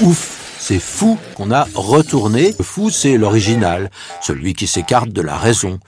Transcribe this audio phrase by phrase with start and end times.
[0.00, 2.52] Ouf, c'est fou qu'on a retourné.
[2.56, 3.90] Le fou, c'est l'original,
[4.22, 5.80] celui qui s'écarte de la raison.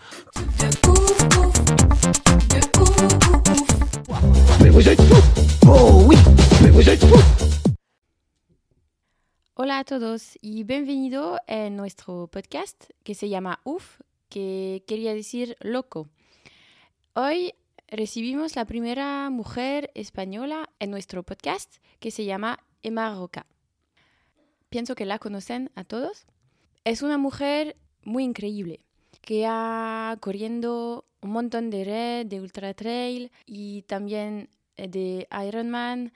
[4.61, 5.23] Mais vous êtes fous
[5.69, 6.17] Oh oui
[6.61, 7.23] Mais vous êtes fous
[9.55, 15.57] Hola a todos y bienvenido en nuestro podcast que se llama UF, que quería decir
[15.61, 16.09] loco.
[17.15, 17.53] Hoy
[17.87, 23.47] recibimos la primera mujer española en nuestro podcast que se llama Emma Roca.
[24.71, 26.27] Pienso que la conocen a todos.
[26.85, 28.87] Es una mujer muy increíble
[29.21, 36.13] que ha corriendo un montón de red, de ultra trail y también eh, de Ironman.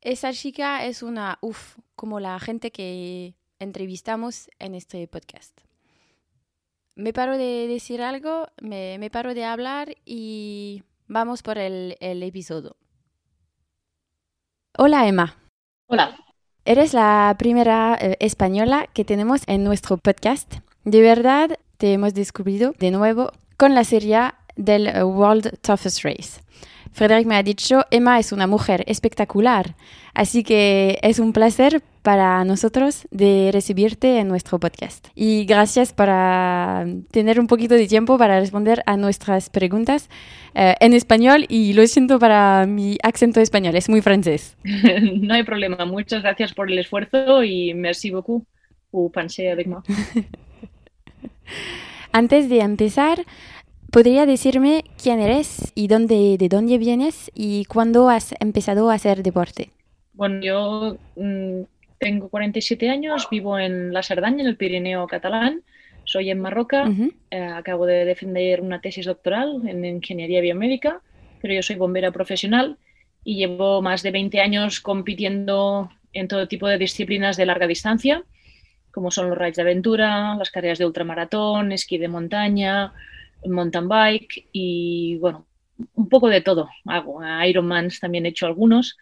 [0.00, 5.60] Esa chica es una uff, como la gente que entrevistamos en este podcast.
[6.96, 12.22] Me paro de decir algo, me, me paro de hablar y vamos por el, el
[12.22, 12.76] episodio.
[14.76, 15.36] Hola Emma,
[15.86, 16.16] Hola,
[16.64, 20.56] eres la primera eh, española que tenemos en nuestro podcast.
[20.84, 26.40] De verdad, te hemos descubierto de nuevo con la serie del World Toughest Race.
[26.92, 29.74] Frederick me ha dicho, Emma es una mujer espectacular,
[30.14, 35.08] así que es un placer para nosotros de recibirte en nuestro podcast.
[35.14, 40.10] Y gracias para tener un poquito de tiempo para responder a nuestras preguntas
[40.54, 44.56] eh, en español y lo siento para mi acento español, es muy francés.
[45.20, 45.84] no hay problema.
[45.86, 48.44] Muchas gracias por el esfuerzo y merci beaucoup
[49.12, 49.82] penser avec moi.
[52.12, 53.24] Antes de empezar,
[53.90, 59.22] ¿podría decirme quién eres y dónde, de dónde vienes y cuándo has empezado a hacer
[59.22, 59.70] deporte?
[60.14, 61.62] Bueno, yo mm,
[61.98, 65.62] tengo 47 años, vivo en la Cerdaña, en el Pirineo catalán.
[66.04, 67.12] Soy en Marroca, Ujú.
[67.30, 71.02] eh, acabo de defender una tesis doctoral en ingeniería biomédica,
[71.40, 72.78] pero yo soy bombera profesional
[73.24, 78.24] y llevo más de 20 años compitiendo en todo tipo de disciplinas de larga distancia,
[78.92, 82.92] como son los raids de aventura, las carreras de ultramaratón, esquí de montaña,
[83.44, 85.46] mountain bike y bueno,
[85.94, 87.20] un poco de todo hago.
[87.44, 88.96] Ironmans también he hecho algunos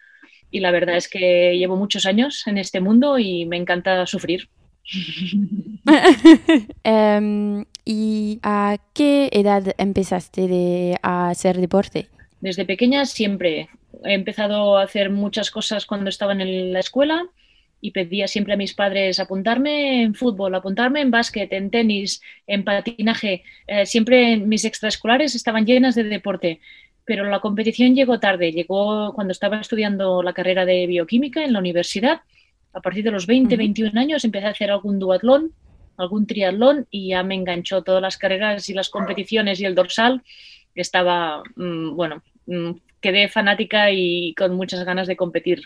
[0.53, 4.47] y la verdad es que llevo muchos años en este mundo y me encanta sufrir.
[6.83, 12.07] Em, ¿Y a qué edad empezaste de, a hacer deporte?
[12.39, 13.67] Desde pequeña siempre
[14.05, 17.25] he empezado a hacer muchas cosas cuando estaba en la escuela
[17.81, 22.63] y pedía siempre a mis padres apuntarme en fútbol, apuntarme en básquet, en tenis, en
[22.63, 23.43] patinaje.
[23.65, 26.61] Eh, siempre mis extraescolares estaban llenas de deporte,
[27.05, 28.51] pero la competición llegó tarde.
[28.51, 32.21] Llegó cuando estaba estudiando la carrera de bioquímica en la universidad.
[32.73, 33.59] A partir de los 20, Ujú.
[33.59, 35.51] 21 años empecé a hacer algún duatlón,
[35.97, 40.23] algún triatlón y ya me enganchó todas las carreras y las competiciones y el dorsal.
[40.75, 45.63] Estaba, mm, bueno, mm, quedé fanática y con muchas ganas de competir.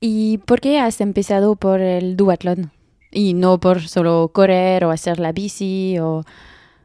[0.00, 2.72] ¿Y por qué has empezado por el duatlón?
[3.10, 6.24] Y no por solo correr o hacer la bici o...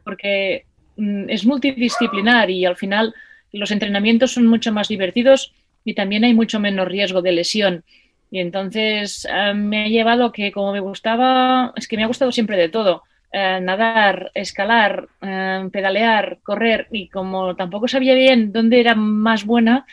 [0.04, 0.66] porque
[0.96, 3.14] mm, es multidisciplinar y al final
[3.58, 5.52] los entrenamientos son mucho más divertidos
[5.84, 7.84] y también hay mucho menos riesgo de lesión.
[8.30, 12.32] Y entonces eh, me ha llevado que como me gustaba, es que me ha gustado
[12.32, 13.02] siempre de todo.
[13.32, 19.86] eh, nadar, escalar, eh, pedalear, correr y como tampoco sabía bien dónde era más buena,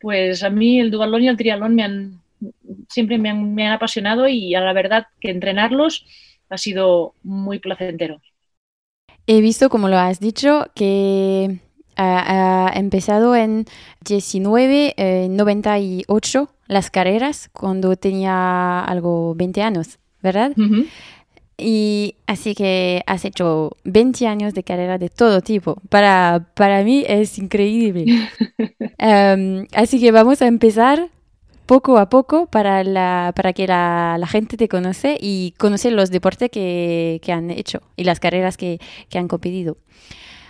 [0.00, 2.20] pues a mí el duatlón y el triatlón me han,
[2.88, 6.04] siempre me han, me han apasionado y a la verdad que entrenarlos
[6.50, 8.20] ha sido muy placentero.
[9.26, 11.60] He visto, como lo has dicho, que
[11.96, 13.66] ha, ha empezado en
[14.08, 20.52] 1998 las carreras cuando tenía algo 20 años, ¿verdad?
[20.56, 20.86] Ujú.
[21.58, 25.76] Y así que has hecho 20 años de carrera de todo tipo.
[25.88, 28.06] Para, para mí es increíble.
[28.98, 31.08] Em, así que vamos a empezar
[31.66, 36.10] poco a poco para, la, para que la, la gente te conoce y conoce los
[36.10, 38.78] deportes que, que han hecho y las carreras que,
[39.08, 39.76] que han competido.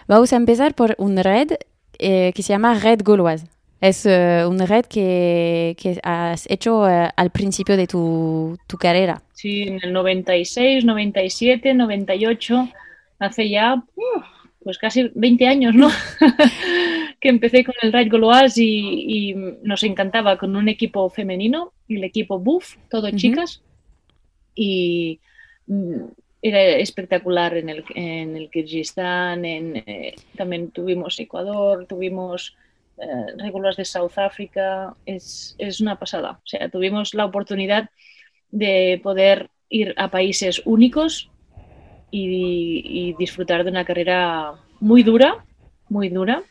[0.07, 1.53] Vamos a empezar por un red
[1.99, 3.47] eh, que se llama Red Gauloise.
[3.81, 9.23] Es eh, un red que, que has hecho eh, al principio de tu, tu carrera.
[9.35, 12.69] Sí, en el 96, 97, 98,
[13.19, 13.83] hace ya
[14.63, 15.91] pues casi 20 años, ¿no?
[17.21, 22.05] que empecé con el Raid Goloas y, y, nos encantaba con un equipo femenino, el
[22.05, 23.63] equipo Buff, todo chicas.
[24.55, 25.21] Y
[25.67, 26.05] mm,
[26.43, 32.57] era espectacular en el, en el Kirguistán, en, eh, también tuvimos Ecuador, tuvimos
[32.99, 36.33] eh, de South Africa, es, es, una pasada.
[36.33, 37.91] O sea, tuvimos la oportunidad
[38.51, 41.31] de poder ir a países únicos
[42.11, 45.45] y, y disfrutar de una carrera muy dura,
[45.89, 46.43] muy dura,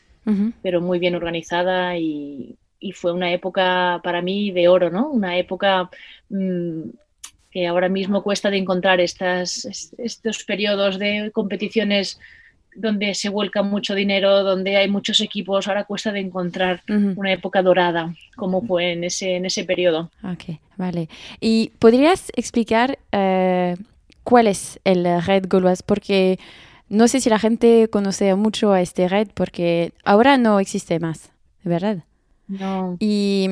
[0.62, 5.10] pero muy bien organizada y, y, fue una época para mí de oro, ¿no?
[5.10, 5.90] Una época
[6.28, 6.82] mmm,
[7.52, 12.18] que ahora mismo cuesta de encontrar estas, estos periodos de competiciones
[12.74, 17.14] donde se vuelca mucho dinero, donde hay muchos equipos, ahora cuesta de encontrar uh -huh.
[17.16, 20.10] una época dorada como fue en ese, en ese periodo.
[20.24, 21.08] Ok, vale.
[21.40, 23.76] ¿Y podrías explicar uh,
[24.24, 25.82] cuál es el Red Gauloise?
[25.84, 26.38] Porque
[26.88, 31.30] no sé si la gente conoce mucho a este red, porque ahora no existe más,
[31.64, 32.04] ¿verdad?
[32.60, 32.96] No.
[33.00, 33.48] Y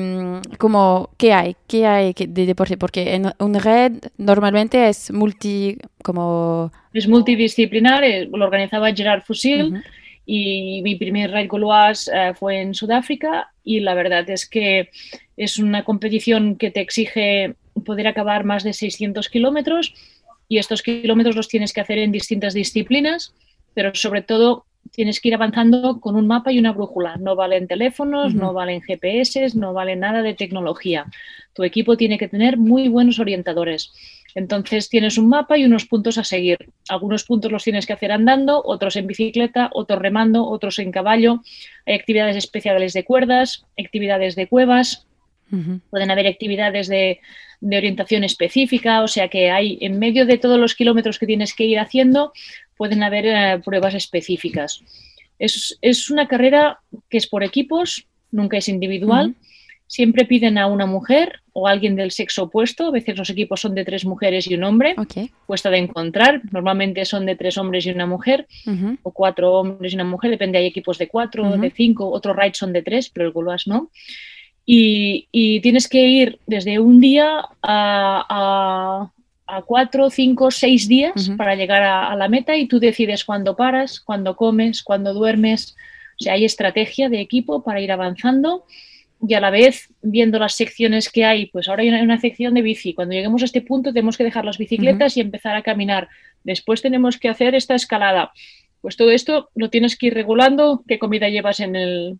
[0.59, 1.55] como, ¿qué hay?
[1.67, 2.77] ¿Qué hay de deporte?
[2.77, 6.71] Porque en un red normalmente es multi, como...
[6.93, 9.83] Es multidisciplinar, lo organizaba Gerard Fusil uh -huh.
[10.25, 14.89] y mi primer red Gauloise uh, fue en Sudáfrica y la verdad es que
[15.35, 17.55] es una competición que te exige
[17.85, 19.95] poder acabar más de 600 kilómetros
[20.47, 23.33] y estos kilómetros los tienes que hacer en distintas disciplinas,
[23.73, 27.17] pero sobre todo tienes que ir avanzando con un mapa y una brújula.
[27.17, 28.39] No valen teléfonos, uh -huh.
[28.39, 31.05] no valen GPS, no vale nada de tecnología.
[31.53, 33.93] Tu equipo tiene que tener muy buenos orientadores.
[34.35, 36.57] Entonces tienes un mapa y unos puntos a seguir.
[36.89, 41.41] Algunos puntos los tienes que hacer andando, otros en bicicleta, otros remando, otros en caballo.
[41.85, 45.05] Hay actividades especiales de cuerdas, actividades de cuevas.
[45.51, 45.81] Uh -huh.
[45.89, 47.19] Pueden haber actividades de,
[47.61, 51.53] de orientación específica, o sea que hay en medio de todos los kilómetros que tienes
[51.53, 52.33] que ir haciendo,
[52.81, 54.81] pueden haber eh, pruebas específicas.
[55.37, 56.79] Es, es, una carrera
[57.11, 59.27] que es por equipos, nunca es individual.
[59.27, 59.85] Uh -huh.
[59.85, 62.87] Siempre piden a una mujer o a alguien del sexo opuesto.
[62.87, 64.95] A veces los equipos son de tres mujeres y un hombre.
[64.97, 65.29] Okay.
[65.45, 66.41] Cuesta de encontrar.
[66.51, 68.47] Normalmente son de tres hombres y una mujer.
[68.65, 68.97] Uh -huh.
[69.03, 70.31] O cuatro hombres y una mujer.
[70.31, 71.61] Depende, hay equipos de cuatro, uh -huh.
[71.61, 72.09] de cinco.
[72.09, 73.91] Otros rides son de tres, pero el Goloas no.
[74.65, 77.27] Y, y, tienes que ir desde un día
[77.61, 79.11] a, a,
[79.57, 81.37] a cuatro, cinco, seis días uh -huh.
[81.37, 85.75] para llegar a, a, la meta y tú decides cuándo paras, cuándo comes, cuándo duermes.
[86.19, 88.65] O sea, hay estrategia de equipo para ir avanzando
[89.27, 92.53] y a la vez viendo las secciones que hay, pues ahora hay una, una sección
[92.53, 92.93] de bici.
[92.93, 95.17] Cuando lleguemos a este punto tenemos que dejar las bicicletas uh -huh.
[95.17, 96.07] y empezar a caminar.
[96.43, 98.31] Después tenemos que hacer esta escalada.
[98.81, 102.17] Pues todo esto lo tienes que ir regulando, qué comida llevas en, el,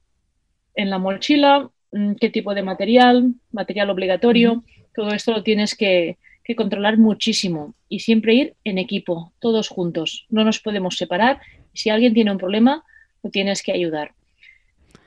[0.75, 4.87] en la mochila, Mm, qué tipo de material, material obligatorio, uh -huh.
[4.95, 6.17] todo esto lo tienes que,
[6.51, 10.25] que, controlar muchísimo y siempre ir en equipo, todos juntos.
[10.29, 11.39] No nos podemos separar.
[11.73, 12.83] Si alguien tiene un problema,
[13.23, 14.11] lo tienes que ayudar.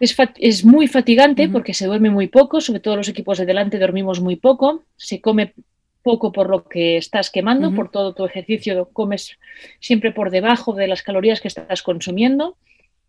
[0.00, 1.52] Es, es muy fatigante uh -huh.
[1.52, 5.20] porque se duerme muy poco, sobre todo los equipos de delante dormimos muy poco, se
[5.20, 5.54] come
[6.02, 7.76] poco por lo que estás quemando, uh -huh.
[7.76, 9.38] por todo tu ejercicio comes
[9.80, 12.56] siempre por debajo de las calorías que estás consumiendo.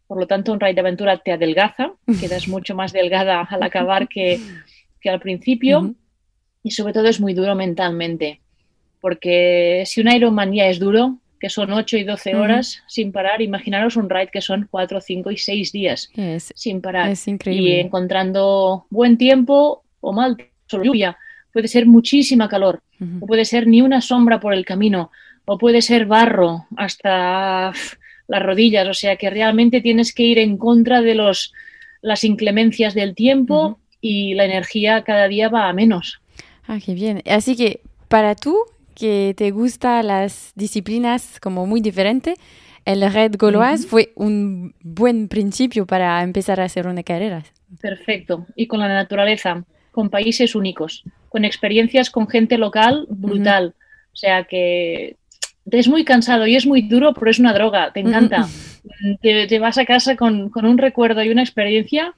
[0.07, 4.07] Por lo tanto, un raid de aventura te adelgaza, quedas mucho más delgada al acabar
[4.07, 4.39] que,
[5.01, 5.95] que al principio uh -huh.
[6.65, 8.41] Y sobre todo es muy duro mentalmente,
[8.99, 12.83] porque si un Ironman ya es duro, que son 8 y 12 horas uh -huh.
[12.87, 17.11] sin parar, imaginaros un raid que son 4, 5 y 6 días es, sin parar
[17.11, 17.69] es increíble.
[17.69, 21.15] y encontrando buen tiempo o mal, solo lluvia,
[21.53, 23.19] puede ser muchísima calor, uh -huh.
[23.21, 25.11] o puede ser ni una sombra por el camino,
[25.45, 27.73] o puede ser barro hasta
[28.27, 31.53] las rodillas, o sea que realmente tienes que ir en contra de los,
[32.01, 33.77] las inclemencias del tiempo uh -huh.
[34.01, 36.21] y la energía cada día va a menos.
[36.67, 37.21] Ah, qué bien.
[37.25, 38.57] Así que para tú,
[38.95, 42.37] que te gustan las disciplinas como muy diferentes,
[42.85, 43.89] el Red Gauloise uh -huh.
[43.89, 47.43] fue un buen principio para empezar a hacer una carrera.
[47.81, 48.45] Perfecto.
[48.55, 53.65] Y con la naturaleza, con países únicos, con experiencias con gente local brutal.
[53.65, 53.73] Uh -huh.
[54.13, 55.17] O sea que
[55.71, 58.47] es muy cansado y es muy duro, pero es una droga, te encanta.
[59.21, 62.13] te, te, vas a casa con, con, un recuerdo y una experiencia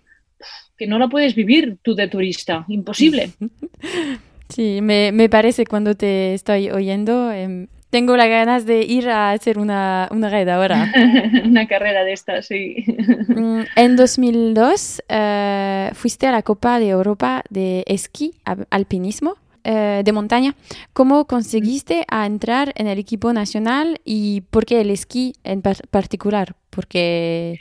[0.78, 3.32] que no la puedes vivir tú de turista, imposible.
[4.50, 9.32] Sí, me, me parece cuando te estoy oyendo, eh, tengo las ganas de ir a
[9.32, 10.92] hacer una, una red ahora.
[11.46, 12.84] una carrera de estas, sí.
[13.28, 18.34] Mm, en 2002 uh, fuiste a la Copa de Europa de esquí,
[18.70, 19.36] alpinismo.
[19.70, 20.56] Eh, de montaña.
[20.94, 25.76] ¿Cómo conseguiste a entrar en el equipo nacional y por qué el esquí en par
[25.92, 26.56] particular?
[26.70, 27.60] Porque...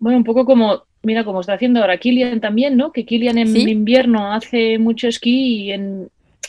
[0.00, 2.92] Bueno, un poco como, mira, como está haciendo ahora Kilian también, ¿no?
[2.92, 3.68] Que Kilian en ¿Sí?
[3.70, 6.08] invierno hace mucho esquí y en,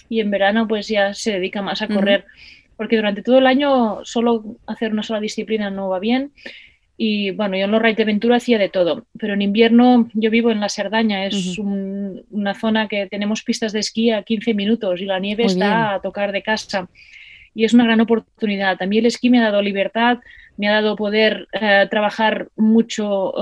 [0.10, 2.26] y en verano pues ya se dedica más a correr.
[2.28, 2.74] Uh -huh.
[2.78, 6.32] Porque durante todo el año solo hacer una sola disciplina no va bien.
[6.98, 10.30] Y bueno, yo en los raids de aventura hacía de todo, pero en invierno yo
[10.30, 14.54] vivo en la Cerdaña, es un, una zona que tenemos pistas de esquí a 15
[14.54, 15.78] minutos y la nieve Muy está bien.
[15.96, 16.90] a tocar de casa.
[17.54, 18.82] Y es una gran oportunidad.
[18.82, 20.20] A mí el esquí me ha dado libertad,
[20.58, 23.34] me ha dado poder eh, trabajar mucho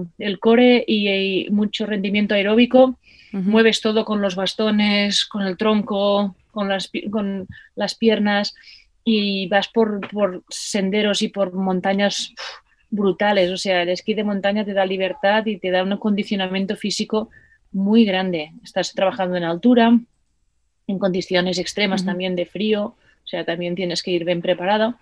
[0.00, 2.98] eh, el core y, y mucho rendimiento aeróbico.
[3.30, 8.54] Mueves todo con los bastones, con el tronco, con las, con las piernas
[9.04, 13.50] y vas por, por senderos y por montañas uf, brutales.
[13.50, 17.28] O sea, el esquí de montaña te da libertad y te da un acondicionamiento físico
[17.70, 18.52] muy grande.
[18.64, 19.98] Estás trabajando en altura,
[20.86, 22.96] en condiciones extremas también de frío,
[23.28, 24.94] o sea, también tienes que ir bien preparado.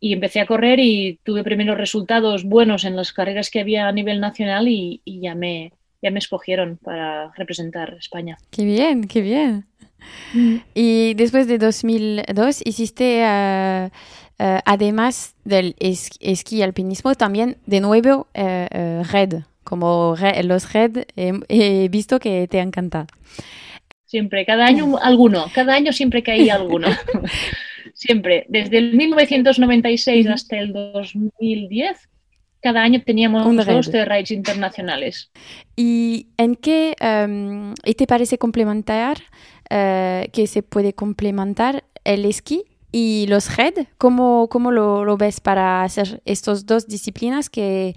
[0.00, 3.92] Y empecé a correr y tuve primeros resultados buenos en las carreras que había a
[3.92, 8.38] nivel nacional y, y ya, me, ya me escogieron para representar España.
[8.50, 9.66] Qué bien, qué bien.
[10.74, 13.90] Y después de 2002 hiciste, eh,
[14.38, 19.42] eh, además del es- esquí alpinismo, también de nuevo eh, red.
[19.62, 23.06] Como re- los red he, he visto que te encanta.
[24.06, 26.88] Siempre, cada año alguno, cada año siempre caía alguno.
[28.06, 30.34] siempre, desde el 1996 Ujú.
[30.34, 32.08] hasta el 2010,
[32.60, 35.30] cada año teníamos Un dos de raids internacionales.
[35.76, 36.94] ¿Y en qué
[37.84, 39.18] y te parece complementar,
[39.70, 43.74] eh, que se puede complementar el esquí y los red?
[43.98, 47.94] ¿Cómo, cómo lo, lo ves para hacer estas dos disciplinas que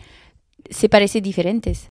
[0.69, 1.89] se parecen diferentes?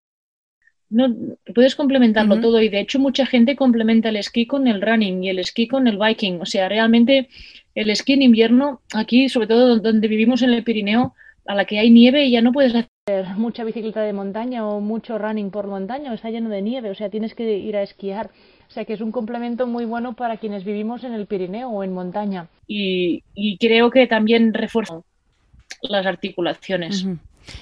[0.88, 1.12] No,
[1.54, 2.42] puedes complementarlo Ujú.
[2.42, 5.66] todo y de hecho mucha gente complementa el esquí con el running y el esquí
[5.66, 6.40] con el biking.
[6.40, 7.28] O sea, realmente
[7.76, 11.14] el esquí en invierno, aquí, sobre todo donde vivimos en el Pirineo,
[11.46, 12.88] a la que hay nieve ya no puedes hacer
[13.36, 17.10] mucha bicicleta de montaña o mucho running por montaña, está lleno de nieve, o sea,
[17.10, 18.30] tienes que ir a esquiar.
[18.68, 21.84] O sea, que es un complemento muy bueno para quienes vivimos en el Pirineo o
[21.84, 22.48] en montaña.
[22.66, 25.02] Y, y creo que también refuerza
[25.82, 27.06] las articulaciones.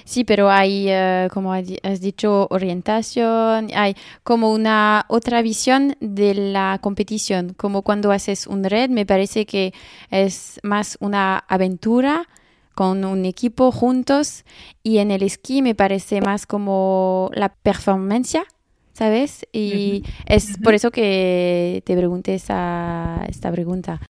[0.03, 6.79] Sí, pero hay, eh, como has dicho, orientación, hay como una otra visión de la
[6.81, 9.73] competición, como cuando haces un red, me parece que
[10.09, 12.27] es más una aventura
[12.73, 14.43] con un equipo juntos
[14.83, 18.39] y en el esquí me parece más como la performance,
[18.93, 19.45] ¿sabes?
[19.53, 24.01] Y es por eso que te pregunté esa, esta pregunta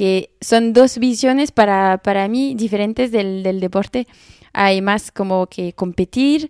[0.00, 4.06] que son dos visiones para, para mí diferentes del, del deporte.
[4.54, 6.48] Hay más como que competir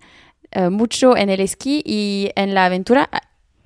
[0.53, 3.11] eh, mucho en el esquí y en la aventura,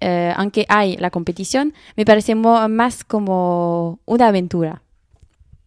[0.00, 4.80] eh, aunque hay la competición, me parece más como una aventura.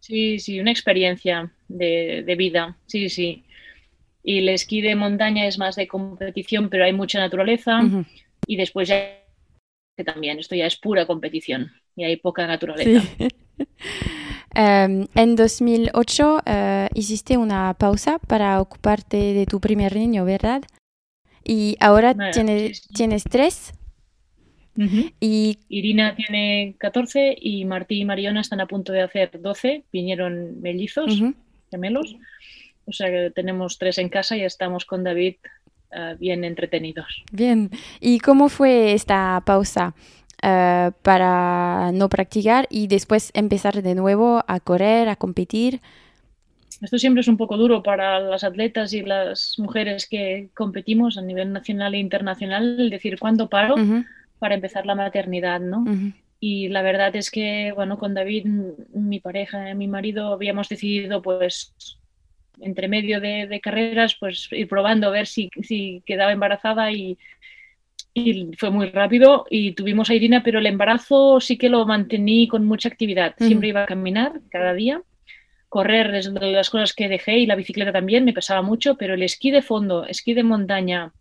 [0.00, 3.44] Sí, sí, una experiencia de, de vida, sí, sí.
[4.24, 7.88] Y el esquí de montaña es más de competición, pero hay mucha naturaleza.
[8.46, 9.18] Y después ya
[9.96, 13.08] que también, esto ya es pura competición y hay poca naturaleza.
[13.18, 13.28] Sí.
[14.54, 20.62] Em, en 2008 eh, hiciste una pausa para ocuparte de tu primer niño, ¿verdad?
[21.44, 22.94] Y ahora tienes, sí, sí.
[22.94, 23.74] tienes tres
[25.20, 29.84] y Irina tiene 14 y Martí y Mariona están a punto de hacer 12.
[29.92, 31.20] Vinieron mellizos,
[31.70, 32.16] gemelos.
[32.84, 35.34] O sea que tenemos tres en casa y estamos con David
[35.90, 37.24] eh, bien entretenidos.
[37.32, 39.94] Bien, ¿y cómo fue esta pausa
[40.42, 45.80] eh, para no practicar y después empezar de nuevo a correr, a competir?
[46.80, 51.22] Esto siempre es un poco duro para las atletas y las mujeres que competimos a
[51.22, 54.04] nivel nacional e internacional, el decir cuándo paro Ujú,
[54.38, 55.90] para empezar la maternidad, ¿no?
[55.90, 58.46] ujú, Y la verdad es que, bueno, con David,
[58.94, 61.74] mi pareja, mi marido, habíamos decidido, pues,
[62.60, 67.18] entre medio de, de carreras, pues ir probando a ver si, si quedaba embarazada y,
[68.24, 72.48] y fue muy rápido y tuvimos a Irina, pero el embarazo sí que lo mantení
[72.48, 73.34] con mucha actividad.
[73.38, 75.02] Siempre iba a caminar cada día.
[75.68, 79.14] Correr es de las cosas que dejé y la bicicleta también me pesaba mucho, pero
[79.14, 81.12] el esquí de fondo, esquí de montaña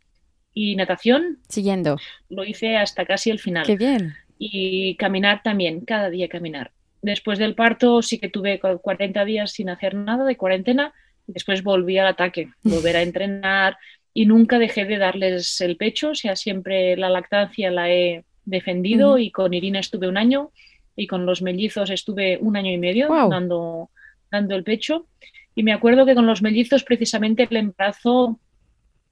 [0.54, 1.98] y natación Siguiendo.
[2.30, 4.13] lo hice hasta casi el final Qué bien.
[4.39, 6.72] y caminar también, cada día caminar.
[7.01, 10.94] Después del parto sí que tuve cu- 40 días sin hacer nada de cuarentena
[11.27, 13.77] después volví al ataque, volver a entrenar
[14.18, 19.20] y nunca dejé de darles el pecho, o sea, siempre la lactancia la he defendido
[19.20, 20.50] y con Irina estuve un año
[20.96, 23.92] y con los mellizos estuve un año y medio dando,
[24.32, 25.06] dando el pecho.
[25.54, 28.40] Y me acuerdo que con los mellizos precisamente el embarazo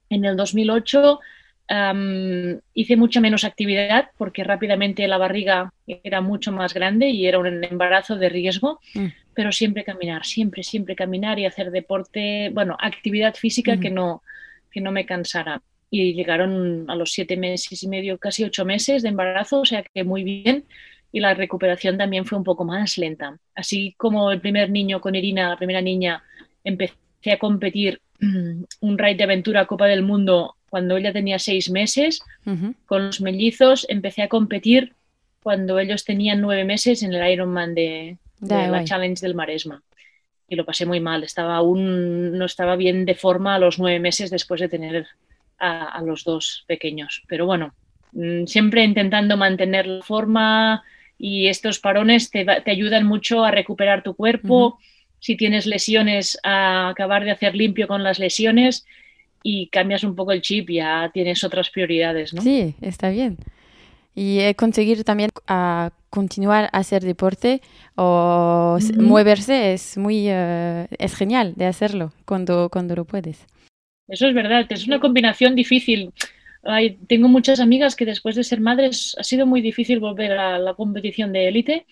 [0.09, 1.19] en el 2008
[1.67, 7.37] am, hice mucha menos actividad porque rápidamente la barriga era mucho más grande y era
[7.37, 9.05] un embarazo de riesgo, Mm.
[9.35, 14.23] pero siempre caminar, siempre, siempre caminar y hacer deporte, bueno, actividad física que, no,
[14.75, 15.61] que no me cansara.
[15.89, 19.83] Y llegaron a los siete meses y medio, casi ocho meses de embarazo, o sea
[19.83, 20.65] que muy bien.
[21.13, 23.39] Y la recuperación también fue un poco más lenta.
[23.55, 26.21] Así como el primer niño con Irina, la primera niña,
[26.65, 31.71] empecé a competir mm, un raid de aventura Copa del Mundo cuando ella tenía seis
[31.71, 32.21] meses.
[32.85, 34.93] Con los mellizos empecé a competir
[35.41, 38.83] cuando ellos tenían nueve meses en el Ironman de, de la.
[38.83, 39.81] Challenge del Maresma.
[40.47, 41.23] Y lo pasé muy mal.
[41.23, 45.07] Estaba aún no estaba bien de forma a los nueve meses después de tener
[45.57, 47.23] a, a los dos pequeños.
[47.27, 47.73] Pero bueno,
[48.11, 50.83] mm, siempre intentando mantener la forma
[51.17, 54.77] y estos parones te, te ayudan mucho a recuperar tu cuerpo.
[55.19, 58.85] Si tienes lesiones, a acabar de hacer limpio con las lesiones
[59.41, 62.41] y cambias un poco el chip, ya tienes otras prioridades, ¿no?
[62.41, 63.37] Sí, está bien.
[64.15, 67.61] Y conseguir también a continuar a hacer deporte
[67.95, 73.45] o moverse es muy eh, es genial de hacerlo cuando, cuando lo puedes.
[74.07, 76.13] Eso es verdad, es una combinación difícil.
[76.63, 80.57] Ay, tengo muchas amigas que después de ser madres ha sido muy difícil volver a
[80.57, 81.85] la competición de élite.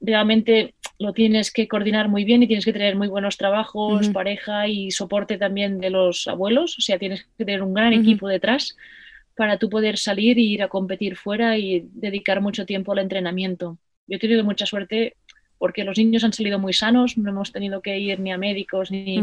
[0.00, 4.68] Realmente lo tienes que coordinar muy bien y tienes que tener muy buenos trabajos, pareja
[4.68, 6.78] y soporte también de los abuelos.
[6.78, 8.76] O sea, tienes que tener un gran equipo detrás
[9.36, 13.78] para tú poder salir e ir a competir fuera y dedicar mucho tiempo al entrenamiento.
[14.06, 15.16] Yo he tenido mucha suerte
[15.58, 18.90] porque los niños han salido muy sanos, no hemos tenido que ir ni a médicos
[18.90, 19.22] ni,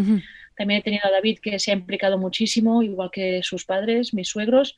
[0.56, 4.28] también he tenido a David que se ha implicado muchísimo, igual que sus padres, mis
[4.30, 4.76] suegros.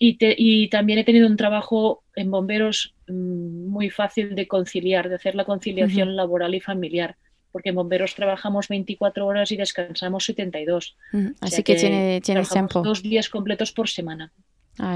[0.00, 5.08] Y, te- y también he tenido un trabajo en bomberos mm, muy fácil de conciliar,
[5.08, 7.16] de hacer la conciliación laboral y familiar.
[7.50, 10.96] Porque en bomberos trabajamos 24 horas y descansamos 72.
[11.12, 11.28] Ujú.
[11.30, 12.82] O Así sea que, tiene, trabajamos tiempo.
[12.88, 14.32] dos días completos por semana.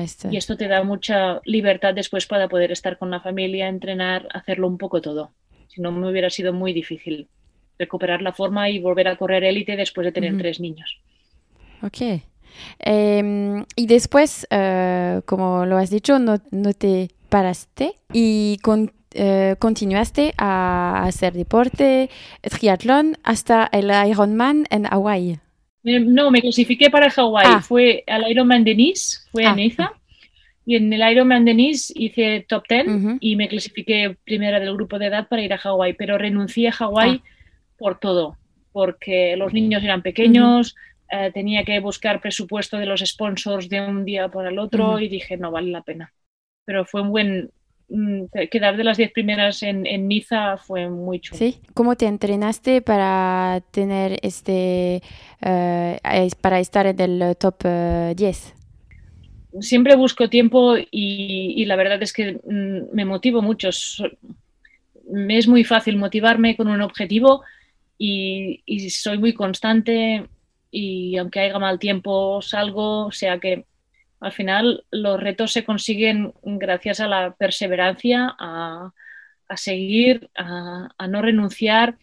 [0.02, 0.32] Está.
[0.32, 4.68] Y esto te da mucha libertad después para poder estar con la familia, entrenar, hacerlo
[4.68, 5.32] un poco todo.
[5.68, 7.28] Si no, me hubiera sido muy difícil
[7.78, 10.98] recuperar la forma y volver a correr élite después de tener tres niños.
[11.82, 12.20] Ok.
[12.78, 19.56] Em, y después, eh, como lo has dicho, no, no te paraste y con- eh,
[19.58, 22.08] continuaste a hacer deporte,
[22.42, 25.38] triatlón, hasta el Ironman en Hawái.
[25.84, 27.46] No, me clasifiqué para Hawái.
[27.48, 27.60] Ah.
[27.62, 29.50] Fue al Ironman de Nice, fue Ah.
[29.50, 29.92] en Niza.
[30.64, 33.16] Y en el Ironman de Nice hice top 10 Ujú.
[33.20, 35.94] y me clasifiqué primera del grupo de edad para ir a Hawái.
[35.94, 37.20] Pero renuncié a Hawái
[37.76, 38.36] por todo,
[38.70, 40.76] porque los niños eran pequeños,
[41.10, 45.08] eh, tenía que buscar presupuesto de los sponsors de un día para el otro y
[45.08, 46.12] dije, no vale la pena.
[46.64, 47.50] Pero fue un buen...
[47.92, 51.38] mm, Quedar de las 10 primeras en, en Niza fue muy chulo.
[51.38, 51.58] ¿Sí?
[51.74, 55.02] ¿Cómo te entrenaste para tener este,
[55.40, 58.54] es- para estar en el top eh, 10?
[59.60, 60.86] siempre busco tiempo y,
[61.56, 63.70] y la verdad es que mm, me motivo mucho.
[65.10, 67.42] Me es muy fácil motivarme con un objetivo
[67.98, 70.28] y, y soy muy constante
[70.70, 73.66] y aunque haya mal tiempo salgo, o sea que
[74.22, 78.92] al final los retos se consiguen gracias a la perseverancia, a,
[79.48, 81.96] a seguir, a, a no renunciar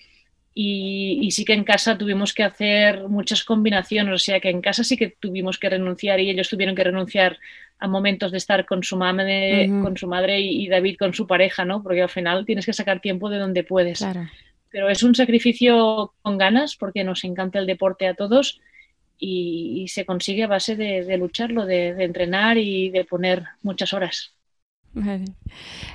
[0.54, 4.62] y, y sí que en casa tuvimos que hacer muchas combinaciones, o sea que en
[4.62, 7.38] casa sí que tuvimos que renunciar y ellos tuvieron que renunciar
[7.80, 11.26] a momentos de estar con su madre, con su madre y, y David con su
[11.26, 11.82] pareja, ¿no?
[11.82, 14.00] Porque al final tienes que sacar tiempo de donde puedes.
[14.00, 14.28] Claro.
[14.70, 18.60] Pero es un sacrificio con ganas porque nos encanta el deporte a todos
[19.20, 23.44] y, y se consigue a base de, de lucharlo, de, de entrenar y de poner
[23.62, 24.34] muchas horas.
[24.94, 25.26] Vale.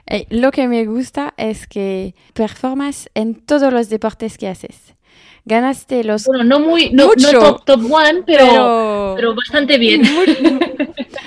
[0.07, 4.95] Eh, lo que me gusta es que performas en todos los deportes que haces.
[5.45, 6.25] Ganaste los...
[6.27, 9.13] Bueno, no muy, no, top, top one, pero, pero...
[9.17, 10.03] pero bastante bien.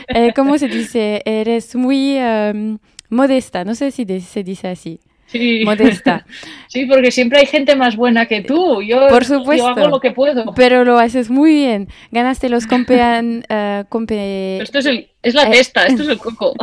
[0.10, 1.22] Eh, ¿Cómo se dice?
[1.26, 2.80] Eres muy em,
[3.10, 5.02] modesta, no sé si de- se dice así.
[5.28, 5.64] Sí.
[5.66, 6.26] Modesta.
[6.70, 8.82] Sí, porque siempre hay gente más buena que tú.
[8.82, 9.66] Yo, Por supuesto.
[9.66, 10.54] yo hago lo que puedo.
[10.54, 11.88] Pero lo haces muy bien.
[12.12, 15.52] Ganaste los campean, eh, campe- Esto es, el, es la Eh.
[15.52, 16.54] testa, esto es el coco.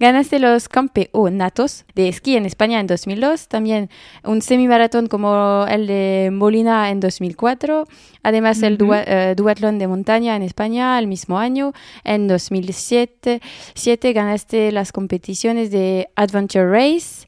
[0.00, 3.90] Ganaste los campeonatos de esquí en España en 2002, también
[4.24, 7.86] un semimaratón como el de Molina en 2004,
[8.22, 13.40] además el dua- eh, duatlón de montaña en España el mismo año, en 2007
[13.74, 17.26] siete ganaste las competiciones de Adventure Race,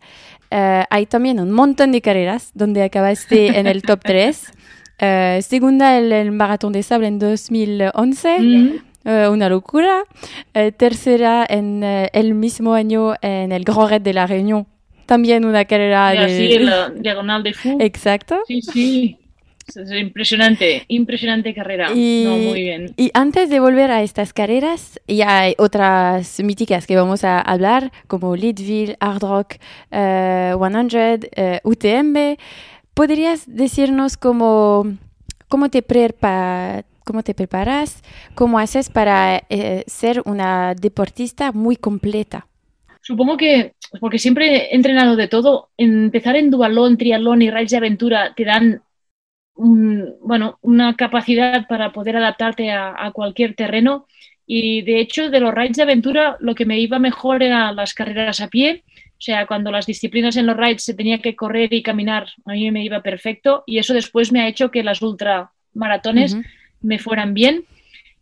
[0.50, 4.52] Eh, hay también un montón de carreras donde acabaste en el top 3.
[4.98, 8.40] Eh, segunda el, el maratón de sable en 2011.
[8.40, 8.72] Mm.
[9.04, 10.04] Eh, una locura.
[10.54, 14.66] Eh, tercera en el mismo año en el Grand Raid de la Réunion.
[15.07, 16.24] También una carrera Y de...
[16.24, 17.76] así en la diagonal de Fu.
[17.80, 18.40] Exacto.
[18.46, 19.18] Sí, sí.
[19.66, 21.90] Es es impresionante, impresionante carrera.
[21.94, 22.92] Y- No, muy bien.
[22.96, 27.90] Y antes de volver a estas carreras, ya hay otras míticas que vamos a hablar,
[28.07, 29.55] como Leadville, Hard Rock,
[29.90, 32.37] eh, 100, eh, UTMB.
[32.92, 34.87] ¿Podrías decirnos cómo,
[35.48, 38.03] cómo, te prepa- cómo te preparas,
[38.35, 42.46] cómo haces para eh, ser una deportista muy completa?
[43.00, 47.77] Supongo que, porque siempre he entrenado de todo, empezar en dualón, triatlón y raids de
[47.77, 48.81] aventura te dan
[49.57, 54.07] bueno, una capacidad para poder adaptarte a, cualquier terreno.
[54.47, 57.95] Y de hecho, de los rides de aventura, lo que me iba mejor eran las
[57.95, 58.83] carreras a pie.
[59.12, 62.53] O sea, cuando las disciplinas en los rides se tenía que correr y caminar, a
[62.53, 63.62] mí me iba perfecto.
[63.67, 66.37] Y eso después me ha hecho que las ultramaratones
[66.83, 67.64] me fueran bien.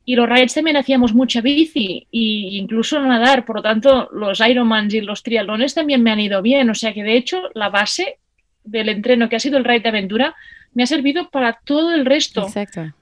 [0.05, 3.45] Y los rides también hacíamos mucha bici e incluso nadar.
[3.45, 6.69] Por lo tanto, los Ironmans y los triatlones también me han ido bien.
[6.71, 8.19] O sea que, de hecho, la base
[8.65, 10.37] del entreno que ha sido el ride de aventura
[10.75, 12.47] me ha servido para todo el resto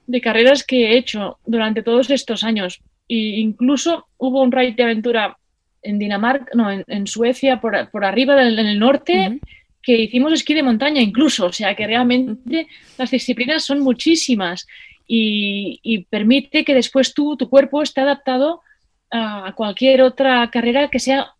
[0.07, 2.81] de carreras que he hecho durante todos estos años.
[3.07, 5.37] E incluso hubo un ride de aventura
[5.81, 9.39] en Dinamarca, no, en, Suecia, por, arriba en el norte,
[9.81, 11.47] que hicimos esquí de montaña incluso.
[11.47, 14.67] O sea que realmente las disciplinas son muchísimas
[15.07, 18.61] y, permite que después tú, tu cuerpo esté adaptado
[19.09, 21.33] a cualquier otra carrera que sea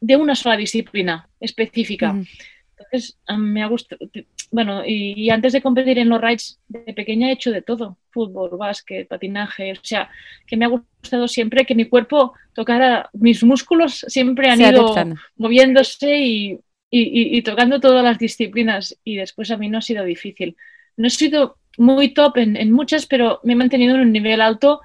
[0.00, 2.14] de una sola disciplina específica.
[2.78, 4.06] Entonces, me ha gustado,
[4.50, 8.50] bueno, y, antes de competir en los rides de pequeña he hecho de todo, fútbol,
[8.58, 10.10] básquet, patinaje, o sea,
[10.46, 14.94] que me ha gustado siempre que mi cuerpo tocara, mis músculos siempre han ido
[15.36, 16.60] moviéndose y,
[16.90, 18.96] y, tocando todas las disciplinas.
[19.04, 20.56] Y después a mí no ha sido difícil.
[20.96, 24.80] No he sido muy top en, muchas, pero me he mantenido en un nivel alto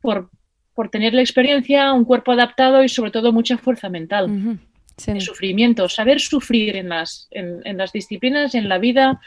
[0.00, 0.30] por,
[0.74, 4.58] por, tener la experiencia, un cuerpo adaptado y sobre todo mucha fuerza mental
[4.96, 9.20] de sufrimiento, saber sufrir en las, en, las disciplinas, en la vida,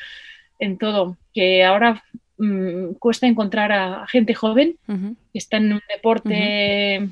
[0.60, 2.04] en todo, que ahora
[2.38, 7.10] mm, cuesta encontrar a, gente joven que está en un deporte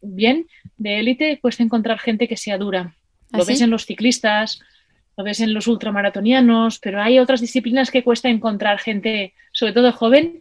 [0.00, 2.94] bien, de élite, cuesta encontrar gente que sea dura.
[3.32, 4.60] ¿Ah, lo ves en los ciclistas,
[5.16, 9.92] lo ves en los ultramaratonianos, pero hay otras disciplinas que cuesta encontrar gente, sobre todo
[9.92, 10.40] joven,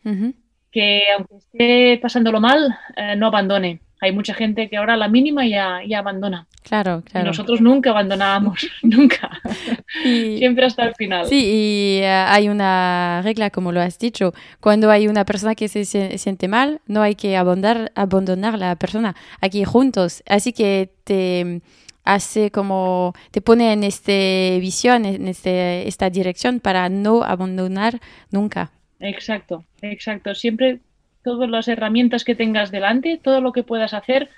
[0.71, 5.07] que aunque esté pasándolo mal, eh, no abandone hay mucha gente que ahora a la
[5.07, 6.47] mínima ya, ya abandona.
[6.63, 7.27] Claro, claro.
[7.27, 9.29] nosotros nunca abandonábamos, nunca.
[10.03, 11.27] Siempre hasta el final.
[11.27, 15.67] Sí, y eh, hay una regla, como lo has dicho, cuando hay una persona que
[15.67, 15.85] se,
[16.17, 20.23] siente mal, no hay que abandonar, abandonar la persona, aquí juntos.
[20.27, 21.61] Así que te
[22.03, 24.11] hace como, te pone en esta
[24.59, 27.99] visión, en este, esta dirección para no abandonar
[28.31, 28.71] nunca.
[28.99, 30.33] Exacto, exacto.
[30.33, 30.79] Siempre
[31.23, 34.29] todas las herramientas que tengas delante, todo lo que puedas hacer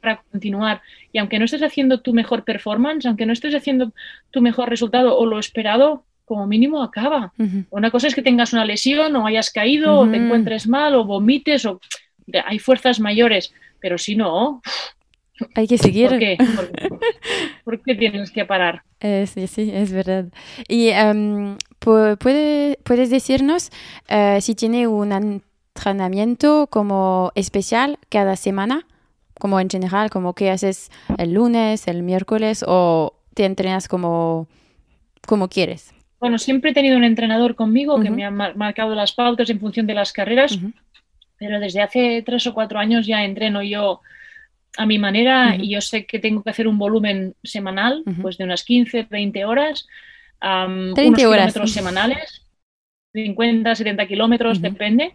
[0.00, 0.82] para continuar.
[1.12, 3.92] Y aunque no estés haciendo tu mejor performance, aunque no estés haciendo
[4.30, 7.32] tu mejor resultado o lo esperado, como mínimo acaba.
[7.70, 11.04] Una cosa es que tengas una lesión o hayas caído o te encuentres mal o
[11.04, 11.80] vomites o
[12.44, 14.60] hay fuerzas mayores, pero si no...
[15.54, 16.08] Hay que seguir.
[16.08, 16.36] ¿Por qué?
[17.64, 18.82] ¿Por, qué tienes que parar?
[19.00, 20.26] Eh, sí, sí, es verdad.
[20.66, 23.70] Y um, puede, puedes decirnos
[24.10, 25.20] uh, si tiene una
[25.76, 28.86] entrenamiento como especial cada semana,
[29.38, 34.48] como en general, como que haces el lunes, el miércoles o te entrenas como,
[35.26, 35.92] como quieres?
[36.18, 39.86] Bueno, siempre he tenido un entrenador conmigo que me ha marcado las pautas en función
[39.86, 40.58] de las carreras,
[41.38, 44.00] pero desde hace tres o cuatro años ya entreno yo
[44.78, 48.44] a mi manera y yo sé que tengo que hacer un volumen semanal, pues de
[48.44, 49.86] unas 15, 20 horas,
[50.42, 51.52] um, unos horas.
[51.52, 52.46] kilómetros semanales,
[53.12, 55.14] 50, 70 kilómetros, depende.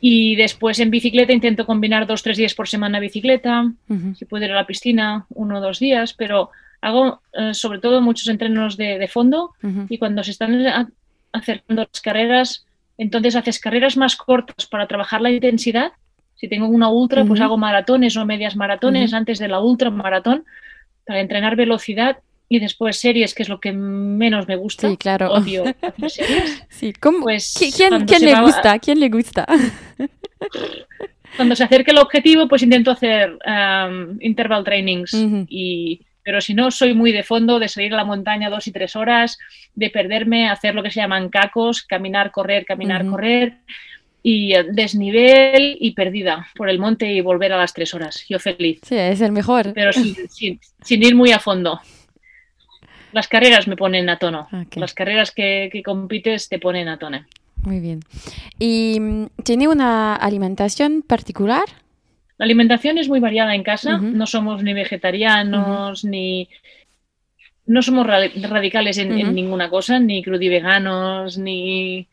[0.00, 3.70] Y después en bicicleta intento combinar dos, tres días por semana bicicleta,
[4.16, 8.00] si puedo ir a la piscina uno o dos días, pero hago eh, sobre todo
[8.00, 9.52] muchos entrenos de, fondo
[9.88, 10.92] y cuando se están
[11.32, 15.92] acercando las carreras, entonces haces carreras más cortas para trabajar la intensidad.
[16.34, 20.44] Si tengo una ultra, pues hago maratones o medias maratones antes de la ultra maratón
[21.06, 22.18] para entrenar velocidad
[22.52, 24.90] y después series, que es lo que menos me gusta.
[24.90, 25.30] Sí, claro.
[25.30, 26.64] Odio hacer series.
[26.68, 27.20] Sí, ¿cómo?
[27.20, 28.76] Pues ¿Quién, ¿quién le gusta?
[28.80, 29.46] ¿Quién le gusta?
[31.36, 35.12] Cuando se acerca el objetivo, pues intento hacer um, interval trainings.
[35.48, 38.72] y, pero si no, soy muy de fondo, de salir a la montaña dos y
[38.72, 39.38] tres horas,
[39.76, 43.58] de perderme, hacer lo que se llaman cacos, caminar, correr, caminar, correr
[44.24, 48.24] y desnivel y perdida por el monte y volver a las tres horas.
[48.28, 48.80] Yo feliz.
[48.82, 49.72] Sí, es el mejor.
[49.72, 50.58] Pero sin
[51.02, 51.80] ir muy a fondo.
[53.12, 54.48] Las carreras me ponen a tono.
[54.74, 57.24] Las carreras que, compites te ponen a tono.
[57.62, 58.00] Muy bien.
[58.58, 61.64] ¿Y mm, tiene una alimentación particular?
[62.38, 63.98] La alimentación es muy variada en casa.
[63.98, 66.48] No somos ni vegetarianos, ni...
[67.66, 72.08] No somos radicales en, ninguna cosa, ni crudiveganos, ni...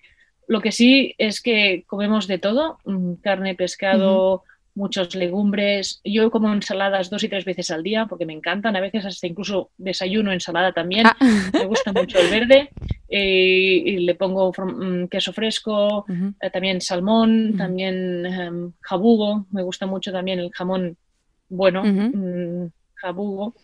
[0.47, 4.43] Lo que sí es que comemos de todo, mm, carne, pescado,
[4.77, 5.99] muchos legumbres.
[6.03, 8.75] Yo como ensaladas dos y tres veces al día porque me encantan.
[8.75, 11.07] A veces hasta incluso desayuno ensalada también.
[11.07, 11.17] Ah.
[11.51, 12.69] Me gusta mucho el verde.
[13.09, 16.05] Eh, y le pongo mm, queso fresco,
[16.41, 19.47] eh, también salmón, también em, jabugo.
[19.51, 20.95] Me gusta mucho también el jamón
[21.49, 23.55] bueno, mm, jabugo.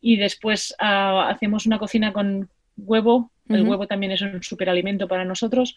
[0.00, 3.30] Y después ah, hacemos una cocina con huevo.
[3.48, 5.76] El huevo también es un superalimento para nosotros.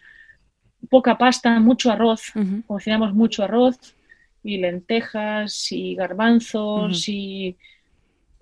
[0.90, 2.32] poca pasta, mucho arroz,
[2.68, 3.96] cocinamos mucho arroz
[4.44, 7.56] y lentejas y garbanzos y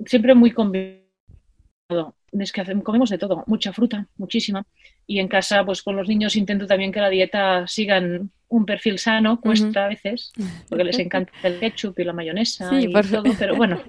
[0.05, 2.15] siempre muy combinado.
[2.39, 4.65] Es que hacemos- comemos de todo, mucha fruta, muchísima.
[5.05, 8.97] Y en casa, pues con los niños intento también que la dieta sigan un perfil
[8.99, 10.31] sano, cuesta a veces,
[10.69, 13.81] porque les encanta el ketchup y la mayonesa Sí, y por- todo, pero bueno,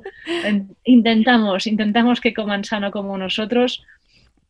[0.44, 3.84] en- intentamos, intentamos que coman sano como nosotros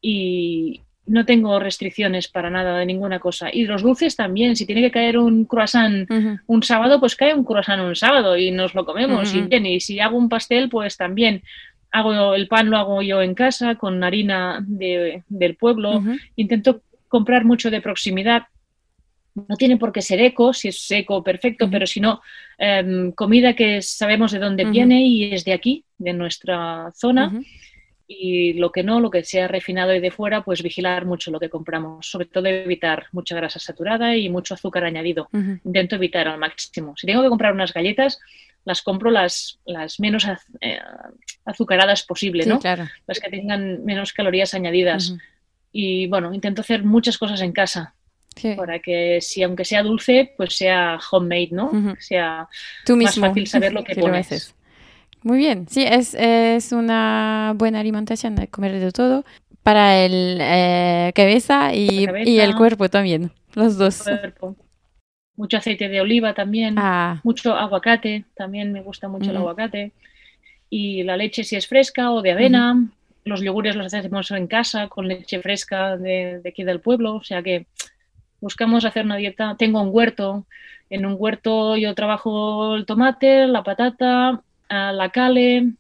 [0.01, 3.49] y no tengo restricciones para nada de ninguna cosa.
[3.53, 6.09] Y los dulces también, si tiene que caer un croissant
[6.47, 9.33] un sábado, pues cae un croissant un sábado y nos lo comemos.
[9.39, 11.43] y, bien, y si hago un pastel, pues también
[11.91, 16.01] hago el pan lo hago yo en casa con harina de- del pueblo.
[16.37, 18.45] Intento comprar mucho de proximidad.
[19.35, 22.21] No tiene por qué ser eco, si es seco, perfecto, pero si no,
[22.59, 27.31] em, comida que sabemos de dónde viene y es de aquí, de nuestra zona.
[28.07, 31.41] Y lo que no, lo que sea refinado y de fuera, pues vigilar mucho lo
[31.41, 32.07] que compramos.
[32.11, 35.29] Sobre todo evitar mucha grasa saturada y mucho azúcar añadido
[35.65, 36.95] intento evitar al máximo.
[36.97, 38.19] Si tengo que comprar unas galletas,
[38.65, 40.79] las compro las, las menos az- eh,
[41.45, 42.59] azucaradas posible, Sí, ¿no?
[42.61, 42.89] claro.
[43.07, 45.15] Las que tengan menos calorías añadidas.
[45.73, 47.95] Y bueno, intento hacer muchas cosas en casa
[48.37, 48.55] Sí.
[48.57, 51.67] para que si aunque sea dulce, pues sea homemade, ¿no?
[51.67, 51.95] Ujú.
[51.97, 52.49] Que sea
[52.85, 53.27] Tú más mismo.
[53.29, 54.55] fácil saber lo que lo pones.
[55.23, 59.25] Muy bien, sí, es, es una buena alimentación de comer de todo
[59.63, 64.03] para el eh, cabeza y, y el cuerpo también, los dos.
[64.03, 64.57] cuerpo.
[65.37, 66.75] Mucho aceite de oliva también.
[66.77, 69.93] Ah, mucho aguacate, también me gusta mucho el aguacate.
[70.69, 72.89] Y la leche si es fresca o de avena.
[73.25, 77.15] Los yogures los hacemos en casa con leche fresca de, de aquí del pueblo.
[77.15, 77.67] O sea que
[78.41, 79.57] buscamos hacer una dieta.
[79.59, 80.47] Tengo un huerto.
[80.91, 84.43] En un huerto yo trabajo el tomate, la patata,
[84.93, 85.73] la cale,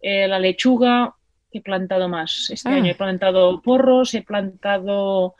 [0.00, 1.14] eh, la lechuga.
[1.54, 2.48] He plantado más.
[2.50, 2.74] Este Ah.
[2.76, 5.34] año he plantado porros, he plantado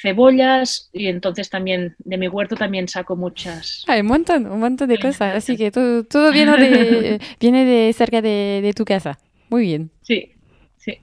[0.00, 4.88] cebollas y entonces también de mi huerto también saco muchas, hay un montón, un montón
[4.90, 9.18] de cosas, así que todo, todo viene, de, viene de cerca de, de tu casa.
[9.48, 9.90] Muy bien.
[10.02, 10.32] Sí,
[10.76, 10.98] sí.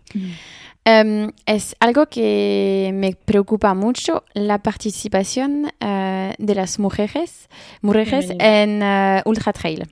[0.86, 7.50] Em, es algo que me preocupa mucho, la participación eh, de las mujeres,
[7.82, 9.88] mujeres en eh, Ultra Trail.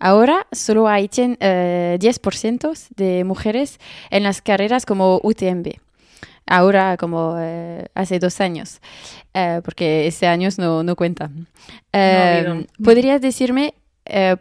[0.00, 3.78] Ahora solo hay cien- eh, 10% de mujeres
[4.10, 5.74] en las carreras como UTMB.
[6.46, 8.80] Ahora como eh, hace dos años,
[9.34, 11.30] eh, porque ese años no, no cuenta.
[12.82, 13.74] ¿Podrías decirme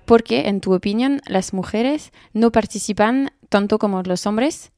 [0.05, 4.71] por qué, en tu opinión, las mujeres no participan tanto como los hombres?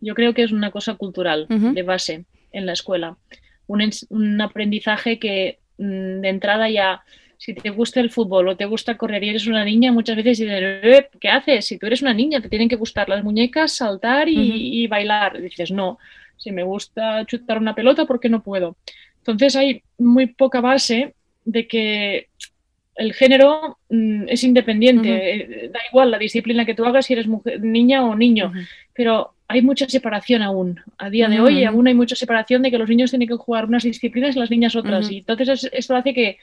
[0.00, 3.16] Yo creo que es una cosa cultural de base en la escuela.
[3.66, 7.02] Un, un aprendizaje que mm, de entrada ya,
[7.38, 10.38] si te gusta el fútbol o te gusta correr y eres una niña, muchas veces
[10.40, 11.64] dicen, "Eh, ¿qué haces?
[11.66, 15.36] Si tú eres una niña, te tienen que gustar las muñecas, saltar y, bailar.
[15.38, 15.98] Y dices, no,
[16.36, 18.76] si me gusta chutar una pelota, ¿por qué no puedo?
[19.18, 22.26] Entonces hay muy poca base de que
[22.96, 25.08] el género mm, es independiente.
[25.34, 28.52] Eh, Da igual la disciplina que tú hagas si eres mujer- niña o niño
[28.94, 30.80] pero hay mucha separación aún.
[30.98, 33.64] A día de hoy aún hay mucha separación de que los niños tienen que jugar
[33.66, 35.06] unas disciplinas y las niñas otras.
[35.14, 36.38] Y entonces es- esto hace que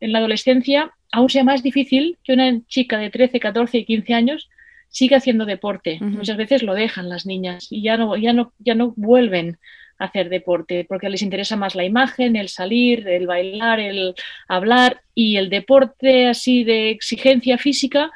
[0.00, 4.14] en la adolescencia aún sea más difícil que una chica de 13, 14 y 15
[4.14, 4.48] años
[4.90, 5.98] siga haciendo deporte.
[6.00, 9.58] Muchas veces lo dejan las niñas y ya no, ya no, ya no vuelven
[9.98, 14.14] a hacer deporte porque les interesa más la imagen, el salir, el bailar, el
[14.46, 18.10] hablar y el deporte así de exigencia física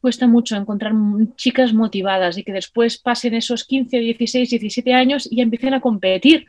[0.00, 0.92] cuesta mucho encontrar
[1.36, 6.44] chicas motivadas y que después pasen esos 15, 16, 17 años y empiecen a competir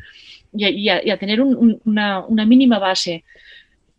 [0.53, 3.23] y a, y a- y a tener un- un- una, una mínima base.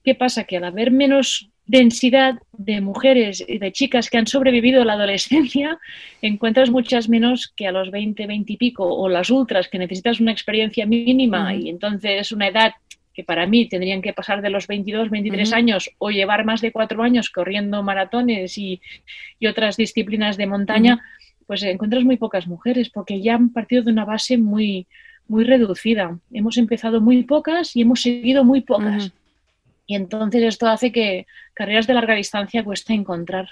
[0.06, 0.44] ¿Qué pasa?
[0.44, 4.92] Que al haber menos densidad de mujeres y de chicas que han sobrevivido a la
[4.92, 5.80] adolescencia,
[6.22, 10.20] encuentras muchas menos que a los 20, 20 y pico, o las ultras, que necesitas
[10.20, 12.74] una experiencia mínima y entonces una edad
[13.12, 15.56] que para mí tendrían que pasar de los 22, 23 Ujú.
[15.56, 18.80] años o llevar más de cuatro años corriendo maratones y,
[19.40, 21.02] y otras disciplinas de montaña,
[21.48, 24.86] pues encuentras muy pocas mujeres porque ya han partido de una base muy,
[25.26, 26.16] muy reducida.
[26.32, 29.12] Hemos empezado muy pocas y hemos seguido muy pocas.
[29.86, 33.50] Y entonces esto hace que carreras de larga distancia cuesta encontrar.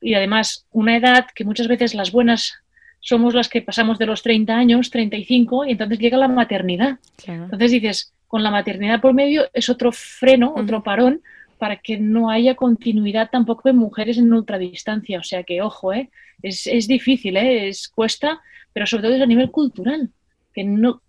[0.00, 2.54] Y además, una edad que muchas veces las buenas
[3.00, 6.98] somos las que pasamos de los 30 años, 35, y entonces llega la maternidad.
[7.22, 7.44] Claro.
[7.44, 11.20] Entonces dices, con la maternidad por medio es otro freno, otro parón
[11.58, 15.18] para que no haya continuidad tampoco en mujeres en ultradistancia.
[15.18, 16.10] O sea que, ojo, ¿eh?
[16.42, 17.68] es, es difícil, ¿eh?
[17.68, 18.40] es, cuesta,
[18.72, 20.10] pero sobre todo es a nivel cultural,
[20.52, 21.00] que no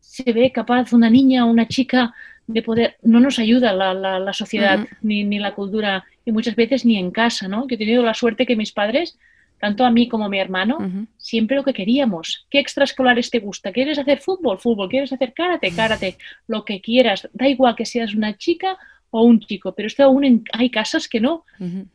[0.00, 2.14] se ve capaz una niña o una chica
[2.46, 6.56] de poder, no nos ayuda la, la, la sociedad ni, ni la cultura, y muchas
[6.56, 7.66] veces ni en casa, ¿no?
[7.68, 9.18] Yo he tenido la suerte que mis padres
[9.58, 10.78] tanto a mí como a mi hermano,
[11.16, 12.46] siempre lo que queríamos.
[12.50, 13.72] ¿Qué extraescolares te gusta?
[13.72, 14.58] ¿Quieres hacer fútbol?
[14.58, 14.88] Fútbol.
[14.88, 15.70] ¿Quieres hacer karate?
[15.74, 16.16] Karate.
[16.46, 17.28] Lo que quieras.
[17.32, 18.76] Da igual que seas una chica
[19.10, 21.44] o un chico, pero esto aún hay casas que no.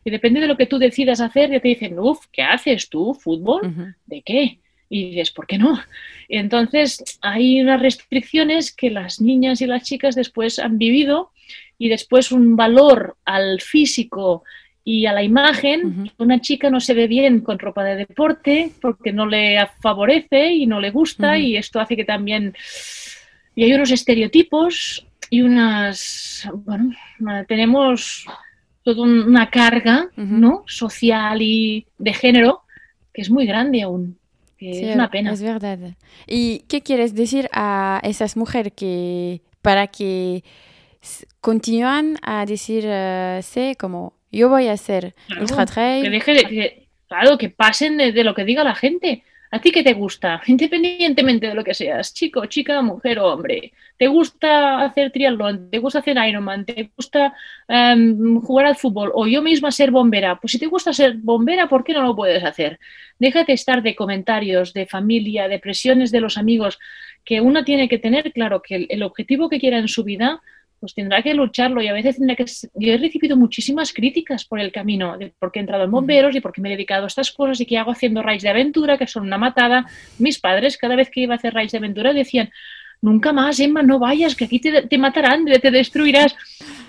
[0.03, 3.13] Y depende de lo que tú decidas hacer, ya te dicen, uff, ¿qué haces tú?
[3.13, 3.95] ¿Fútbol?
[4.05, 4.59] ¿De qué?
[4.93, 5.79] Y dices, ¿por qué no?
[6.27, 11.31] Entonces, hay unas restricciones que las niñas y las chicas después han vivido
[11.77, 14.43] y después un valor al físico
[14.83, 16.11] y a la imagen.
[16.17, 20.65] Una chica no se ve bien con ropa de deporte porque no le favorece y
[20.65, 22.53] no le gusta y esto hace que también...
[23.55, 26.49] Y hay unos estereotipos y unas...
[26.53, 26.93] Bueno,
[27.47, 28.25] tenemos
[28.83, 30.65] toda una carga ¿no?
[30.67, 32.63] social y de género
[33.13, 34.20] que es muy grande aún
[34.61, 35.33] es una pena.
[35.33, 35.79] Es verdad.
[36.27, 40.43] ¿Y qué quieres decir a esas mujeres que para que
[41.39, 43.41] continúan a decir, uh,
[43.79, 46.03] como yo voy a hacer ultra trail?
[46.03, 49.23] Que deje de, claro, que pasen de, lo que diga la gente.
[49.53, 50.41] ¿A ti qué te gusta?
[50.47, 53.73] Independientemente de lo que seas, chico, chica, mujer o hombre.
[53.97, 55.69] ¿Te gusta hacer triatlón?
[55.69, 56.65] ¿Te gusta hacer Ironman?
[56.65, 57.33] ¿Te gusta
[57.67, 59.11] em, jugar al fútbol?
[59.13, 60.39] ¿O yo misma ser bombera?
[60.39, 62.79] Pues si te gusta ser bombera, ¿por qué no lo puedes hacer?
[63.19, 66.79] Déjate estar de comentarios, de familia, de presiones de los amigos,
[67.25, 70.41] que uno tiene que tener claro que el objetivo que quiera en su vida
[70.81, 72.45] pues tendrá que lucharlo y a veces tendrá que...
[72.73, 76.35] Yo he recibido muchísimas críticas por el camino, de por qué he entrado en bomberos
[76.35, 78.49] y por qué me he dedicado a estas cosas y qué hago haciendo raids de
[78.49, 79.85] aventura, que son una matada.
[80.17, 82.49] Mis padres, cada vez que iba a hacer raids de aventura, decían,
[82.99, 86.35] nunca más, Emma, no vayas, que aquí te, matarán, te destruirás.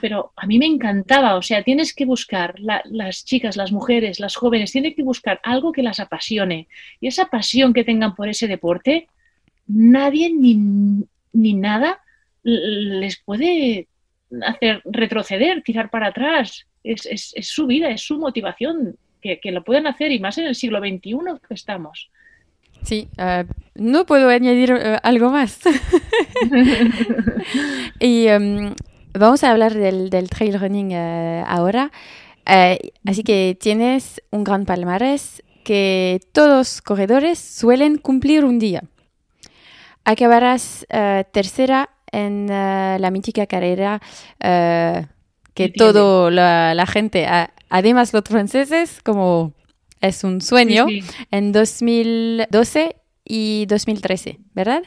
[0.01, 4.37] Pero a mí me encantaba, o sea, tienes que buscar, las chicas, las mujeres, las
[4.37, 6.67] jóvenes, tienen que buscar algo que las apasione.
[6.99, 9.09] Y esa pasión que tengan por ese deporte,
[9.67, 10.57] nadie ni,
[11.35, 12.01] ni nada
[12.43, 13.89] les puede
[14.45, 16.67] hacer retroceder, tirar para atrás.
[16.83, 20.39] Es, es, es su vida, es su motivación, que, que, lo pueden hacer y más
[20.39, 22.11] en el siglo XXI que estamos.
[22.83, 23.45] Sí, uh,
[23.77, 25.61] no puedo añadir uh, algo más.
[28.01, 28.75] y um,
[29.15, 31.93] vamos a hablar del, del trail running uh, ahora.
[32.45, 38.83] así que tienes un gran palmarés que todos corredores suelen cumplir un día.
[40.05, 40.85] Acabarás
[41.31, 44.01] tercera en uh, la mítica carrera
[44.45, 45.07] uh,
[45.55, 47.27] que todo la, la, gente,
[47.69, 49.53] además los franceses, como
[50.01, 51.15] es un sueño, sí, sí.
[51.31, 54.83] en 2012 y 2013, ¿verdad?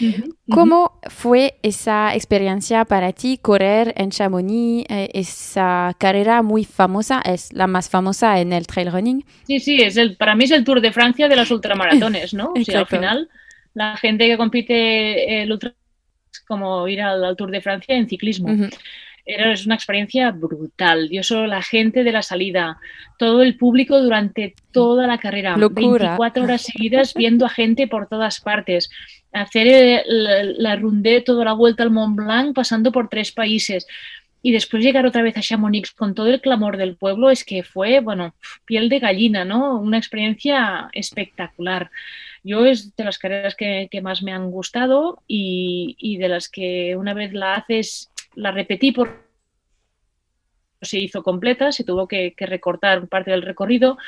[0.00, 6.64] Uh -huh, ¿Cómo fue esa experiencia para ti correr en Chamonix, eh, esa carrera muy
[6.64, 9.24] famosa, es la más famosa en el trail running?
[9.46, 12.52] Sí, sí, es el, para mí es el Tour de Francia de los ultramaratones, ¿no?
[12.58, 13.28] o sea, al final,
[13.74, 15.74] la gente que compite el ultra
[16.46, 18.48] como ir al, al, Tour de Francia en ciclismo.
[18.48, 18.78] Uh -huh.
[19.26, 21.08] Era es una experiencia brutal.
[21.10, 22.78] Yo solo la gente de la salida,
[23.18, 26.16] todo el público durante toda la carrera, Locura.
[26.16, 28.90] 24 horas seguidas viendo a gente por todas partes,
[29.32, 33.86] hacer eh, la, la rundé toda la vuelta al Mont Blanc pasando por tres países
[34.42, 37.62] y después llegar otra vez a Chamonix con todo el clamor del pueblo es que
[37.62, 39.78] fue, bueno, piel de gallina, ¿no?
[39.78, 41.90] Una experiencia espectacular.
[42.42, 46.48] Yo es de las carreras que, que más me han gustado y, y, de las
[46.48, 49.28] que una vez la haces, la repetí por
[50.82, 53.98] se hizo completa, se tuvo que, que recortar parte del recorrido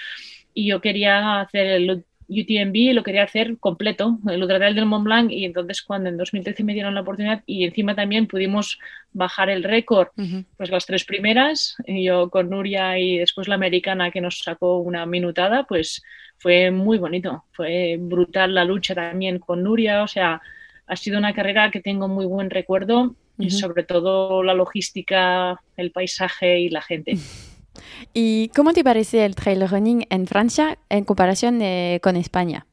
[0.54, 5.30] y yo quería hacer el UTMB lo quería hacer completo, el Ultratrail del Mont Blanc,
[5.30, 8.78] y entonces cuando en 2013 me dieron la oportunidad y encima también pudimos
[9.12, 10.44] bajar el récord, uh -huh.
[10.56, 15.06] pues las tres primeras, yo con Nuria y después la americana que nos sacó una
[15.06, 16.02] minutada, pues
[16.38, 20.40] fue muy bonito, fue brutal la lucha también con Nuria, o sea,
[20.86, 23.46] ha sido una carrera que tengo muy buen recuerdo uh -huh.
[23.46, 27.16] y sobre todo la logística, el paisaje y la gente.
[28.12, 32.66] ¿Y cómo te parece el trail running en Francia en comparación eh, con España?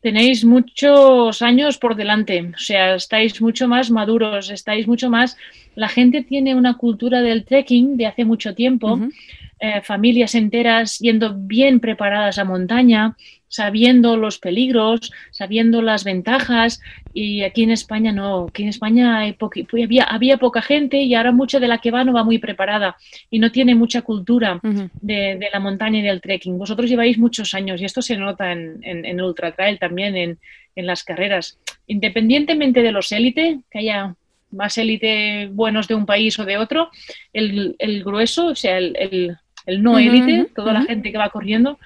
[0.00, 5.36] Tenéis muchos años por delante, o sea, estáis mucho más maduros, estáis mucho más...
[5.74, 9.12] La gente tiene una cultura del trekking de hace mucho tiempo, uh -huh.
[9.60, 13.16] eh, familias enteras yendo bien preparadas a montaña,
[13.48, 16.80] sabiendo los peligros, sabiendo las ventajas
[17.12, 19.36] y aquí en España no, aquí en España hay
[19.84, 22.96] había, había, poca gente y ahora mucha de la que va no va muy preparada
[23.30, 24.90] y no tiene mucha cultura uh -huh.
[25.00, 26.58] de, de, la montaña y del trekking.
[26.58, 30.38] Vosotros lleváis muchos años y esto se nota en, en, en Ultra Trail también, en,
[30.74, 31.58] en las carreras.
[31.86, 34.16] Independientemente de los élite, que haya
[34.54, 36.90] más élite buenos de un país o de otro,
[37.32, 39.36] el, el grueso, o sea, el, el,
[39.66, 40.80] el no élite, uh -huh, toda uh -huh.
[40.80, 41.78] la gente que va corriendo,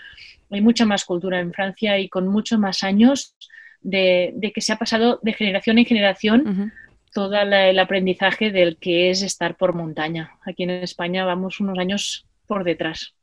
[0.51, 3.35] hay mucha más cultura en Francia y con muchos más años
[3.81, 6.73] de, de, que se ha pasado de generación en generación uh -huh.
[7.13, 10.31] todo la, el aprendizaje del que es estar por montaña.
[10.47, 13.15] Aquí en España vamos unos años por detrás.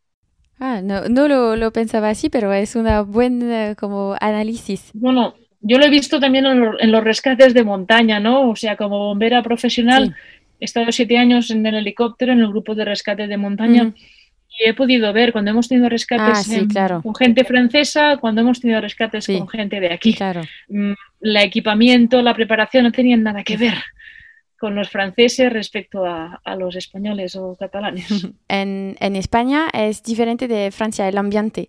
[0.59, 4.91] Ah, no, no lo, lo pensaba así, pero es una buen como análisis.
[4.93, 5.33] Bueno,
[5.67, 8.49] yo lo he visto también en, lo- en los rescates de montaña, ¿no?
[8.51, 10.13] O sea, como bombera profesional, Sí.
[10.59, 13.95] he estado siete años en el helicóptero, en el grupo de rescate de montaña, Ujú.
[14.59, 17.01] y he podido ver cuando hemos tenido rescates Ah, sí, en- claro.
[17.01, 19.37] con gente francesa, cuando hemos tenido rescates Sí.
[19.37, 20.13] con gente de aquí.
[20.13, 20.41] Claro.
[20.69, 23.73] Mm, La equipamiento, la preparación no tenían nada que ver
[24.59, 28.07] con los franceses respecto a, a los españoles o catalanes.
[28.47, 31.67] En, en España es diferente de Francia el ambiente.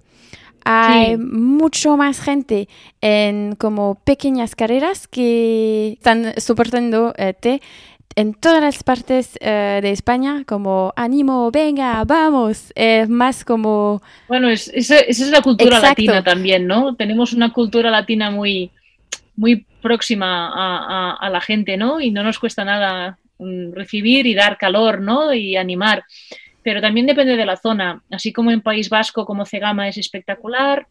[0.68, 1.16] Hay Sí.
[1.18, 2.68] mucho más gente
[3.00, 7.60] en como pequeñas carreras que están soportando eh, té
[8.16, 12.72] en todas las partes eh, de España como ánimo, venga, vamos.
[12.74, 16.02] Es más como Bueno, es, esa, esa es la cultura Exacto.
[16.02, 16.96] latina también, ¿no?
[16.96, 18.70] Tenemos una cultura latina muy,
[19.36, 22.00] muy próxima a, a- a la gente, ¿no?
[22.00, 25.32] Y no nos cuesta nada mm, recibir y dar calor, ¿no?
[25.34, 26.02] Y animar.
[26.66, 28.02] Pero también depende de la zona.
[28.10, 30.88] Así como en País Vasco, como Cegama es espectacular,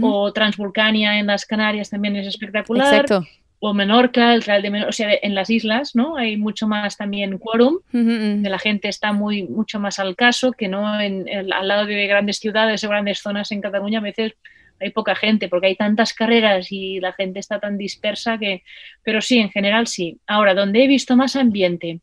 [0.00, 3.28] o Transvulcania en las Canarias también es espectacular, Exacto.
[3.58, 6.16] o Menorca, el Real de Menorca, o sea, en las islas, ¿no?
[6.16, 10.68] Hay mucho más también quórum de la gente está muy mucho más al caso que
[10.68, 14.32] no en, al lado de grandes ciudades o grandes zonas en Cataluña a veces
[14.80, 18.62] hay poca gente porque hay tantas carreras y la gente está tan dispersa que
[19.02, 22.00] pero sí en general sí ahora donde he visto más ambiente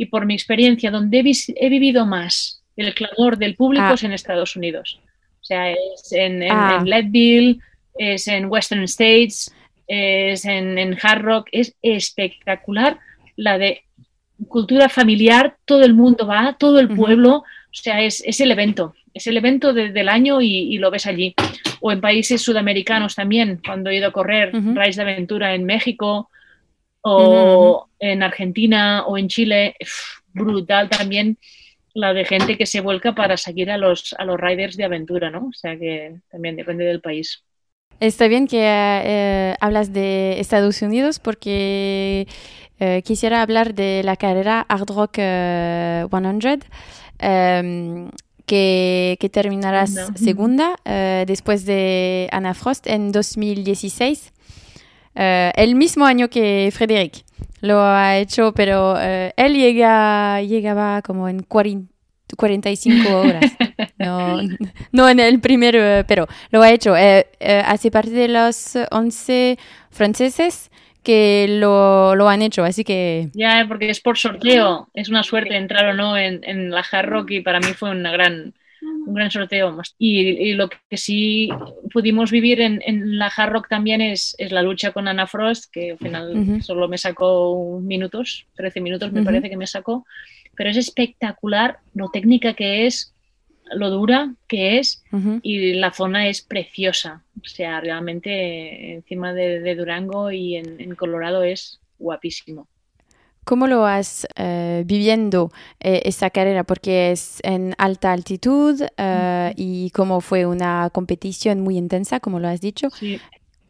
[0.00, 3.94] y por mi experiencia donde he, vivido más el clamor del público Ah.
[3.94, 4.98] es en Estados Unidos
[5.42, 6.78] o sea es en, en, Ah.
[6.80, 7.58] en Leadville
[7.98, 9.52] es en Western States
[9.86, 12.98] es en, en Hard Rock es espectacular
[13.36, 13.82] la de
[14.48, 18.94] cultura familiar, todo el mundo va, todo el pueblo, o sea, es, es el evento,
[19.12, 21.34] es el evento de- del año y, y lo ves allí.
[21.80, 24.50] O en países sudamericanos también, cuando he ido a correr.
[24.54, 26.30] Rise de Aventura en México
[27.02, 29.76] o en Argentina o en Chile,
[30.32, 31.38] brutal también
[31.94, 35.30] la de gente que se vuelca para seguir a los, a los riders de aventura,
[35.30, 35.48] ¿no?
[35.48, 37.42] O sea que también depende del país.
[37.98, 42.26] Está bien que eh, hablas de Estados Unidos porque
[42.78, 46.64] eh, quisiera hablar de la carrera Hard Rock eh, 100
[47.18, 48.10] em,
[48.46, 50.18] que, que terminarás Segunda.
[50.18, 54.32] segunda eh, después de Anna Frost en 2016,
[55.14, 57.24] eh, el mismo año que Frederick.
[57.60, 61.90] Lo ha hecho, pero eh, él llega, llegaba como en 40
[62.36, 63.44] 45 horas.
[63.98, 64.40] No,
[64.92, 66.96] no en el primer, eh, pero lo ha hecho.
[66.96, 67.26] Eh,
[67.66, 69.58] hace parte de los 11
[69.90, 70.70] franceses
[71.02, 75.56] que lo, lo han hecho, así que Ya, porque es por sorteo, es una suerte
[75.56, 78.54] entrar o no en, en la Hard Rock y para mí fue una gran,
[79.06, 79.76] un gran sorteo.
[79.98, 81.48] Y, y lo que sí
[81.92, 85.70] pudimos vivir en, en la Hard Rock también es, es la lucha con Ana Frost,
[85.72, 90.06] que al final solo me sacó minutos, 13 minutos me parece que me sacó,
[90.56, 93.14] pero es espectacular lo técnica que es,
[93.72, 95.02] lo dura que es
[95.42, 97.22] y la zona es preciosa.
[97.42, 102.68] O sea, realmente encima de, de Durango y en, en Colorado es guapísimo.
[103.50, 106.62] ¿Cómo lo has eh, viviendo eh, esta carrera?
[106.62, 112.46] Porque es en alta altitud eh, y cómo fue una competición muy intensa, como lo
[112.46, 112.90] has dicho.
[112.90, 113.18] Sí.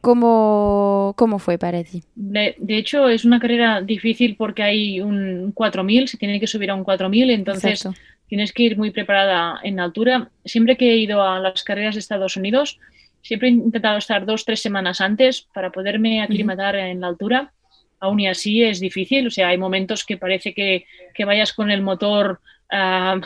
[0.02, 2.02] ¿Cómo, cómo fue para ti?
[2.14, 6.70] De, de hecho, es una carrera difícil porque hay un 4000, se tiene que subir
[6.70, 7.98] a un 4000, entonces Exacto.
[8.28, 10.28] tienes que ir muy preparada en altura.
[10.44, 12.78] Siempre que he ido a las carreras de Estados Unidos,
[13.22, 17.54] siempre he intentado estar dos, tres semanas antes para poderme aclimatar en la altura.
[18.00, 21.70] Aún y así es difícil, o sea, hay momentos que parece que, que vayas con
[21.70, 22.40] el motor
[22.72, 23.20] ah,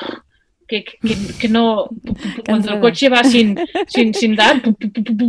[0.67, 0.99] que, que-
[1.39, 1.91] que no,
[2.47, 3.57] cuando el coche va sin,
[3.87, 4.61] sin, sin dar,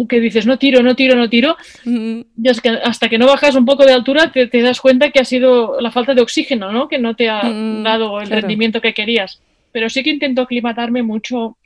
[0.09, 3.55] que dices no tiro, no tiro, no tiro, y es que hasta que no bajas
[3.55, 6.71] un poco de altura te, te das cuenta que ha sido la falta de oxígeno,
[6.71, 6.87] ¿no?
[6.87, 8.41] Que no te ha Mm, dado el claro.
[8.41, 9.41] rendimiento que querías.
[9.71, 11.57] Pero sí que intento aclimatarme mucho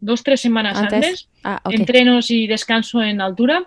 [0.00, 0.94] dos, tres semanas Antes.
[0.94, 3.66] antes, Ah, entrenos y descanso en altura.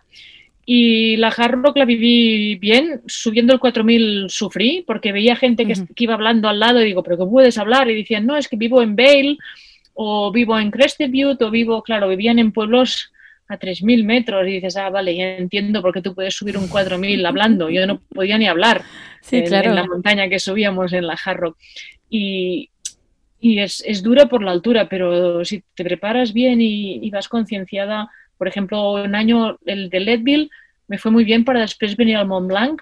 [0.72, 5.74] Y la Hard Rock la viví bien, subiendo el 4000 sufrí, porque veía gente que,
[5.74, 7.90] que iba hablando al lado y digo, ¿pero qué puedes hablar?
[7.90, 9.40] Y decían, no, es que vivo en Vail,
[9.96, 13.12] o vivo en Crested Butte, o vivo, claro, vivían en pueblos
[13.48, 16.70] a 3.000 metros y dices, ah, vale, ya entiendo por qué tú puedes subir un
[16.70, 17.72] 4.000 hablando.
[17.72, 18.84] Yo no podía ni hablar
[19.22, 19.70] Sí, en, claro.
[19.72, 21.58] en la montaña que subíamos en la Hard Rock.
[22.12, 22.70] Y,
[23.40, 27.28] y es, es dura por la altura, pero si te preparas bien y, y vas
[27.28, 28.08] concienciada,
[28.40, 30.50] por ejemplo, un año el de Leadville
[30.88, 32.82] me fue muy bien para después venir al Mont Blanc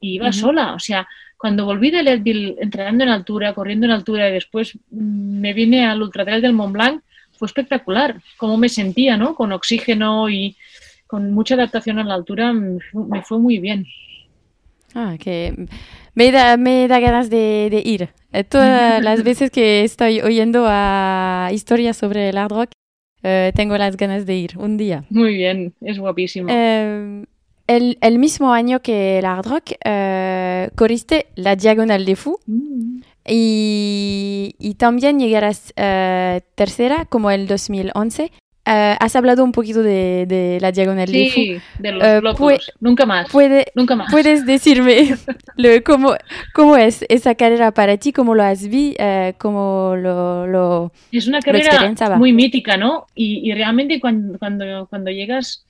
[0.00, 0.74] y iba sola.
[0.74, 5.54] O sea, cuando volví de Leadville entrenando en altura, corriendo en altura y después me
[5.54, 7.00] vine al Ultra Trail del Mont Blanc,
[7.38, 8.20] fue espectacular.
[8.36, 9.34] Cómo me sentía, ¿no?
[9.34, 10.56] Con oxígeno y
[11.06, 13.86] con mucha adaptación a la altura, me fu- me fue muy bien.
[14.94, 15.66] Ah, que
[16.14, 18.08] me da, me da ganas de, de ir.
[18.32, 22.70] Eh, Todas las veces que estoy oyendo a historias sobre el hard rock,
[23.26, 25.04] eh, tengo las ganas de ir un día.
[25.10, 26.48] Muy bien, es guapísimo.
[26.50, 27.24] Eh,
[27.66, 33.00] el, el mismo año que el Hard Rock, eh, corriste la Diagonal de Fou Mm.
[33.28, 38.30] y, y también llegarás eh, tercera como el 2011.
[38.66, 41.30] Eh, has hablado un poquito de, de la Diagonal de.
[41.30, 43.30] Sí, de los pue- Nunca más.
[43.30, 44.10] Puede, Nunca más.
[44.10, 45.16] ¿Puedes decirme
[45.56, 46.14] lo- cómo,
[46.54, 48.12] cómo es esa carrera para ti?
[48.12, 48.96] ¿Cómo lo has vi?
[48.98, 53.06] eh, ¿Cómo lo, lo- Es una carrera muy mítica, ¿no?
[53.14, 55.65] Y, y realmente cuando, cuando, cuando llegas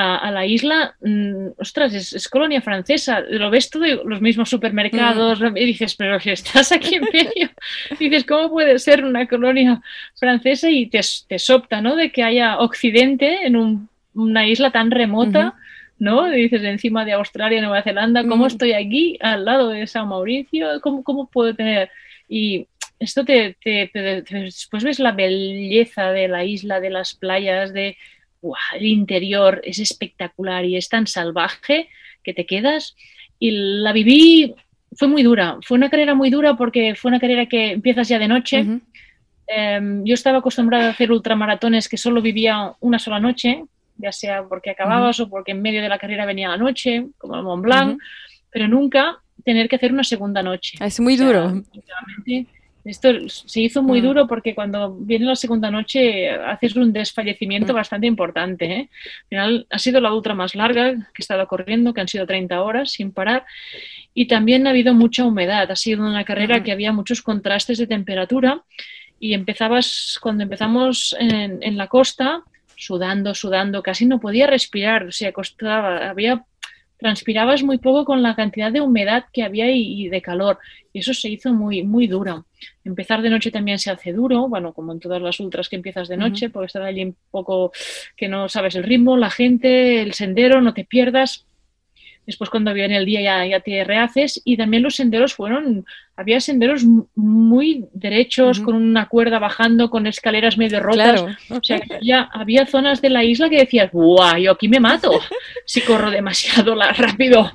[0.00, 4.48] a, a la isla, mm, ostras, es, es colonia francesa, lo ves todo, los mismos
[4.48, 7.48] supermercados, y dices, pero si estás aquí en medio,
[7.98, 9.80] dices, ¿cómo puede ser una colonia
[10.14, 10.68] francesa?
[10.70, 11.96] Y te, te sopta, ¿no?
[11.96, 15.54] De que haya Occidente en un- una isla tan remota.
[16.00, 16.30] ¿no?
[16.30, 18.52] Dices encima de Australia, Nueva Zelanda, ¿cómo Ujú.
[18.54, 20.80] estoy aquí al lado de San Mauricio?
[20.80, 21.90] ¿Cómo, cómo puedo tener?
[22.28, 22.68] Y
[23.00, 27.72] esto te, te- te- te- después ves la belleza de la isla, de las playas,
[27.72, 27.96] de
[28.74, 31.88] el interior es espectacular y es tan salvaje
[32.22, 32.96] que te quedas.
[33.38, 34.54] Y la viví,
[34.92, 38.18] fue muy dura, fue una carrera muy dura porque fue una carrera que empiezas ya
[38.18, 38.66] de noche.
[39.46, 43.64] Em, yo estaba acostumbrada a hacer ultramaratones que solo vivía una sola noche,
[43.96, 47.36] ya sea porque acababas o porque en medio de la carrera venía la noche, como
[47.36, 47.98] el Mont Blanc,
[48.50, 50.78] pero nunca tener que hacer una segunda noche.
[50.80, 51.62] Es muy O sea, duro.
[52.88, 54.04] Esto se hizo muy Mm.
[54.04, 57.76] duro porque cuando viene la segunda noche haces un desfallecimiento Mm.
[57.76, 58.64] bastante importante.
[58.64, 58.88] ¿eh?
[58.90, 62.26] Al final ha sido la ultra más larga que he estado corriendo, que han sido
[62.26, 63.44] 30 horas sin parar.
[64.14, 65.70] Y también ha habido mucha humedad.
[65.70, 66.64] Ha sido una carrera Ujú.
[66.64, 68.62] que había muchos contrastes de temperatura
[69.20, 72.42] y empezabas, cuando empezamos en, en la costa,
[72.76, 76.44] sudando, sudando, casi no podía respirar, o sea, costaba, había,
[76.98, 80.58] transpirabas muy poco con la cantidad de humedad que había y, y de calor,
[80.92, 82.46] y eso se hizo muy, muy duro.
[82.84, 86.08] Empezar de noche también se hace duro, bueno, como en todas las ultras que empiezas
[86.08, 87.72] de noche, porque estar allí un poco
[88.16, 91.47] que no sabes el ritmo, la gente, el sendero, no te pierdas.
[92.28, 96.40] Después cuando viene el día ya, ya te rehaces y también los senderos fueron, había
[96.40, 101.22] senderos muy derechos, con una cuerda bajando, con escaleras medio rotas.
[101.22, 101.36] Claro.
[101.58, 104.36] O sea, que había, zonas de la isla que decías, ¡guau!
[104.36, 105.10] Yo aquí me mato
[105.64, 107.50] si corro demasiado rápido.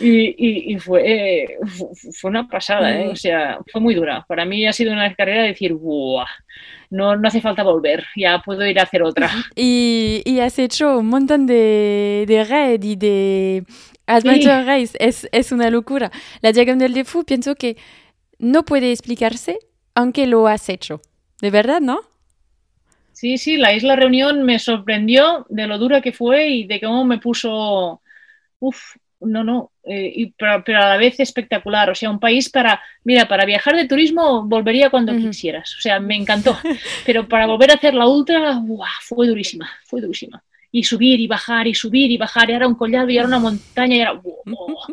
[0.00, 3.08] Y, y- y fue, eh, fu- fue una pasada, ¿eh?
[3.08, 4.24] O sea, fue muy dura.
[4.26, 6.24] Para mí ha sido una carrera de decir, ¡guau!
[6.94, 9.30] No, no hace falta volver, ya puedo ir a hacer otra.
[9.56, 13.64] Y, y has hecho un montón de, de raid y de
[14.06, 14.96] adventure race.
[14.98, 16.10] Es, es una locura.
[16.42, 17.76] La Diagonal de Fou pienso que
[18.38, 19.58] no puede explicarse
[19.94, 21.02] aunque lo has hecho.
[21.40, 22.00] De verdad, ¿no?
[23.12, 27.04] Sí, sí, la Isla Reunión me sorprendió de lo dura que fue y de cómo
[27.04, 28.02] me puso,
[28.60, 31.90] uf, no, no, eh, y, pero, pero a la vez espectacular.
[31.90, 35.74] O sea, un país para, mira, para viajar de turismo volvería cuando quisieras.
[35.76, 36.56] O sea, me encantó.
[37.06, 38.88] Pero para volver a hacer la ultra, ¡buah!
[39.02, 40.42] fue durísima, fue durísima.
[40.72, 43.38] Y subir y bajar y subir y bajar, y era un collado y era una
[43.38, 44.12] montaña y era...
[44.12, 44.86] ¡buah!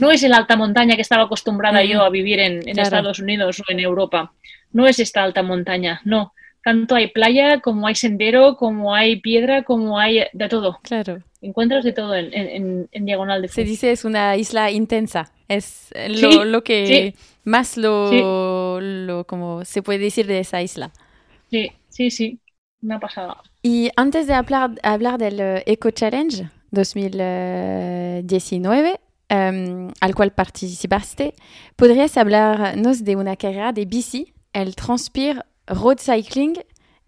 [0.00, 2.82] No es el alta montaña que estaba acostumbrada yo a vivir en, en Claro.
[2.82, 4.32] Estados Unidos o en Europa.
[4.72, 6.34] No es esta alta montaña, no.
[6.64, 10.78] Tanto hay playa, como hay sendero, como hay piedra, como hay de todo.
[10.82, 11.18] Claro.
[11.40, 13.64] Encuentras de todo en, en- en- en diagonal de Se Fou.
[13.64, 15.32] dice es una isla intensa.
[15.48, 17.14] Es lo, Sí, lo que sí.
[17.44, 20.90] más lo, lo como se puede decir de esa isla.
[21.50, 22.38] Sí, sí, sí.
[22.82, 23.36] Una pasada.
[23.62, 31.34] Y antes de hablar, hablar del eh, Eco Challenge 2019, em, al cual participaste,
[31.76, 36.58] ¿podrías hablarnos de una carrera de bici, el Transpire Road Cycling?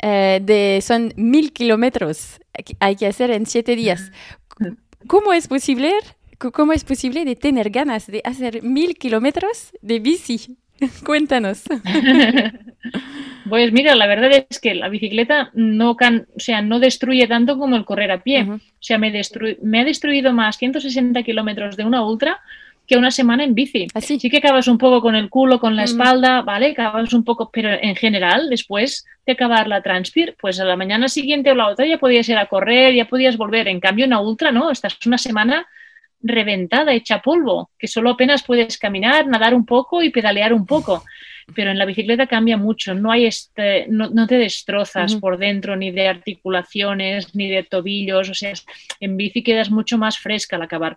[0.01, 4.13] eh, de, son mil kilómetros que hay que hacer en siete días.
[5.07, 5.93] ¿Cómo es posible,
[6.39, 10.57] cómo es posible de tener ganas de hacer mil kilómetros de bici?
[11.05, 11.63] Cuéntanos.
[13.49, 17.59] Pues mira, la verdad es que la bicicleta no, can, o sea, no destruye tanto
[17.59, 18.43] como el correr a pie.
[18.43, 18.55] Ujú.
[18.55, 22.41] O sea, me, destru- me ha destruido más 160 kilómetros de una ultra
[22.87, 23.87] que una semana en bici.
[23.95, 24.19] Así.
[24.21, 25.87] Sí que acabas un poco con el culo, con la Mm.
[25.87, 26.73] espalda, ¿vale?
[26.73, 31.09] Acabas un poco, pero en general, después de acabar la Transpir, pues a la mañana
[31.09, 33.69] siguiente o la otra ya podías ir a correr, ya podías volver.
[33.69, 34.71] En cambio, una ultra, ¿no?
[34.71, 35.67] Estás una semana
[36.23, 41.05] reventada, hecha polvo, que solo apenas puedes caminar, nadar un poco y pedalear un poco.
[41.55, 45.77] Pero en la bicicleta cambia mucho, no hay este, no, no te destrozas por dentro
[45.77, 48.55] ni de articulaciones ni de tobillos, o sea,
[49.01, 50.97] en bici quedas mucho más fresca al acabar.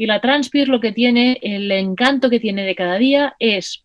[0.00, 3.84] Y la Transpir lo que tiene, el encanto que tiene de cada día es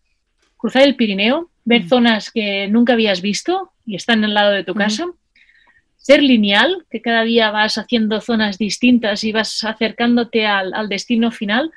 [0.56, 1.88] cruzar el Pirineo, ver Mm.
[1.90, 4.78] zonas que nunca habías visto y están al lado de tu Ujú.
[4.78, 5.04] casa,
[5.98, 11.30] ser lineal, que cada día vas haciendo zonas distintas y vas acercándote al, al destino
[11.30, 11.70] final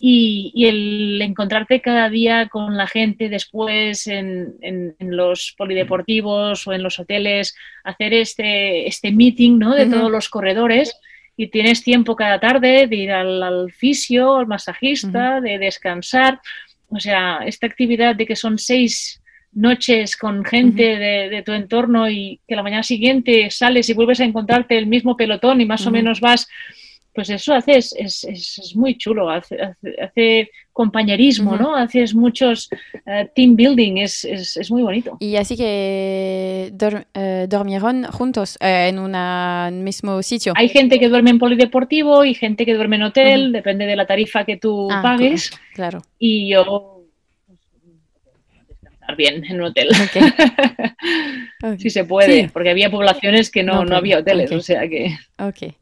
[0.00, 6.66] y, y, el encontrarte cada día con la gente después en, en, en, los polideportivos
[6.66, 7.54] o en los hoteles,
[7.84, 9.74] hacer este, este meeting ¿no?
[9.74, 9.90] de uh -huh.
[9.92, 10.98] todos los corredores
[11.36, 15.42] y tienes tiempo cada tarde de ir al, al fisio, al masajista, uh -huh.
[15.42, 16.40] de descansar.
[16.88, 19.20] O sea, esta actividad de que son seis
[19.52, 20.98] noches con gente uh -huh.
[20.98, 24.86] de, de, tu entorno y que la mañana siguiente sales y vuelves a encontrarte el
[24.86, 26.48] mismo pelotón y más o menos vas
[27.16, 31.60] pues eso hace, es, es, es muy chulo, hace, hace, hace compañerismo, uh -huh.
[31.60, 31.74] ¿no?
[31.74, 32.68] Haces muchos
[33.06, 35.16] uh, team building, es, es, muy bonito.
[35.18, 40.52] Y así que dor, uh, dormieron juntos eh, en un mismo sitio.
[40.54, 44.06] Hay gente que duerme en polideportivo y gente que duerme en hotel, depende de la
[44.06, 45.50] tarifa que tú ah, pagues.
[45.72, 46.02] Claro.
[46.18, 47.04] Y yo
[48.68, 49.88] descansar bien en un hotel.
[50.08, 50.22] Okay.
[51.62, 51.78] okay.
[51.78, 52.50] si se puede, sí.
[52.52, 54.58] porque había poblaciones que no, no, no había hoteles, okay.
[54.58, 55.16] o sea que...
[55.38, 55.74] Ok.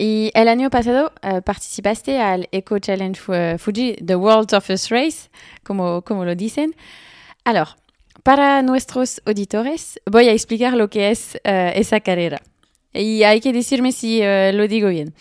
[0.00, 5.28] Y el año pasado uh, participaste al Eco Challenge Fuji, The World Toughest Race,
[5.64, 6.76] como, como lo dicen.
[7.42, 7.70] Alors,
[8.22, 12.40] para nuestros auditores, voy a explicar lo que es uh, esa carrera.
[12.92, 15.14] Y hay que decirme si uh, lo digo bien.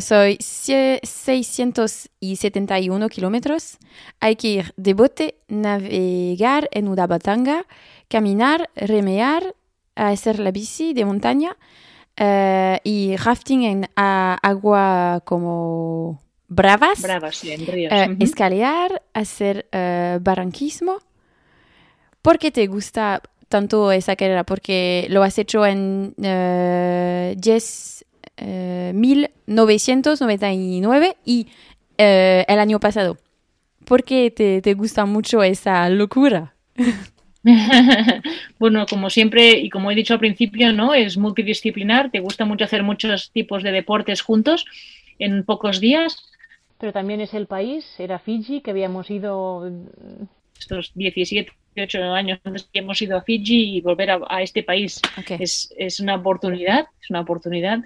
[0.00, 3.78] Soy 671 kilómetros.
[4.18, 7.64] Hay que ir de bote, navegar en una batanga,
[8.08, 9.54] caminar, remear,
[9.94, 11.56] hacer la bici de montaña.
[12.20, 17.90] Uh, y rafting en uh, agua como bravas, bravas sí, en ríos.
[17.90, 18.22] Uh, -huh.
[18.22, 19.66] escalear, hacer
[20.20, 20.98] barranquismo.
[22.20, 24.44] ¿Por qué te gusta tanto esa carrera?
[24.44, 28.04] Porque lo has hecho en 10,
[28.92, 31.46] 1999 y
[31.96, 33.16] el año pasado.
[33.86, 36.54] ¿Por qué te, te gusta mucho esa locura?
[38.58, 40.94] bueno, como siempre y como he dicho al principio, ¿no?
[40.94, 44.66] Es multidisciplinar, te gusta mucho hacer muchos tipos de deportes juntos
[45.18, 46.30] en pocos días,
[46.80, 49.70] pero también es el país, era Fiji, que habíamos ido
[50.58, 54.62] estos 17, 18 años antes que hemos ido a Fiji y volver a, a este
[54.62, 55.36] país okay.
[55.40, 57.80] es, es, una oportunidad, es una oportunidad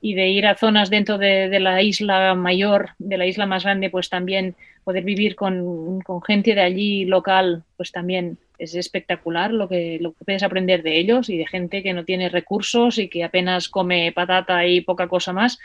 [0.00, 3.64] y de ir a zonas dentro de, de, la isla mayor, de la isla más
[3.64, 4.54] grande, pues también
[4.84, 10.12] poder vivir con, con gente de allí local, pues también es espectacular lo que, lo
[10.12, 13.68] que puedes aprender de ellos y de gente que no tiene recursos y que apenas
[13.68, 15.58] come patata y poca cosa más,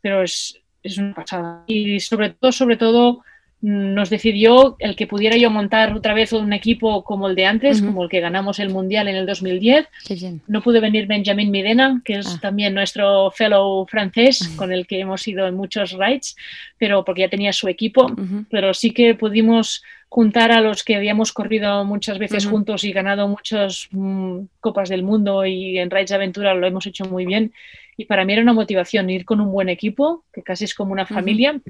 [0.00, 1.64] pero es, es una pasada.
[1.66, 3.22] Y sobre todo, sobre todo,
[3.62, 7.80] nos decidió el que pudiera yo montar otra vez un equipo como el de antes,
[7.80, 7.86] uh -huh.
[7.88, 9.86] como el que ganamos el Mundial en el 2010.
[10.46, 12.38] No pude venir Benjamin Midena, que es ah.
[12.40, 14.56] también nuestro fellow francés, uh -huh.
[14.56, 16.36] con el que hemos ido en muchos rides,
[16.78, 18.46] pero porque ya tenía su equipo, uh -huh.
[18.50, 23.28] pero sí que pudimos juntar a los que habíamos corrido muchas veces juntos y ganado
[23.28, 27.54] muchas mm, copas del mundo y en rides de aventura lo hemos hecho muy bien.
[27.96, 30.92] Y para mí era una motivación ir con un buen equipo, que casi es como
[30.92, 31.60] una familia.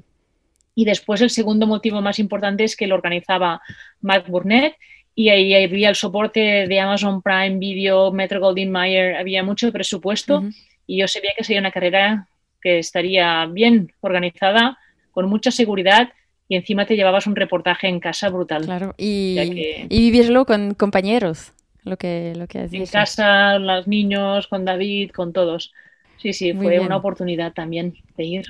[0.75, 3.61] Y después el segundo motivo más importante es que lo organizaba
[4.01, 4.75] Mark Burnett
[5.15, 10.39] y ahí había el soporte de Amazon Prime Video, Metro Goldwyn Mayer, había mucho presupuesto
[10.39, 10.55] uh -huh.
[10.87, 12.27] y yo sabía que sería una carrera
[12.63, 14.79] que estaría bien organizada,
[15.11, 16.09] con mucha seguridad
[16.51, 18.65] y encima te llevabas un reportaje en casa brutal.
[18.65, 21.53] Claro, y, que, y vivirlo con compañeros,
[21.85, 22.93] lo que, lo que has En dicho.
[22.93, 25.73] casa, los niños, con David, con todos.
[26.17, 26.87] Sí, sí, Muy fue bien.
[26.87, 28.45] una oportunidad también de ir.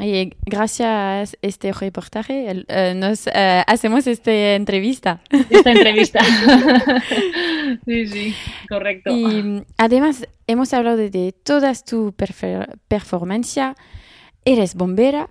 [0.46, 3.30] Gracias a este reportaje el, uh, nos uh,
[3.66, 5.20] hacemos esta entrevista.
[5.50, 6.20] Esta entrevista.
[7.84, 8.34] sí, sí,
[8.66, 9.10] correcto.
[9.14, 12.14] Y además hemos hablado de, de todas tu
[12.88, 13.60] performance.
[14.46, 15.28] Eres bombera,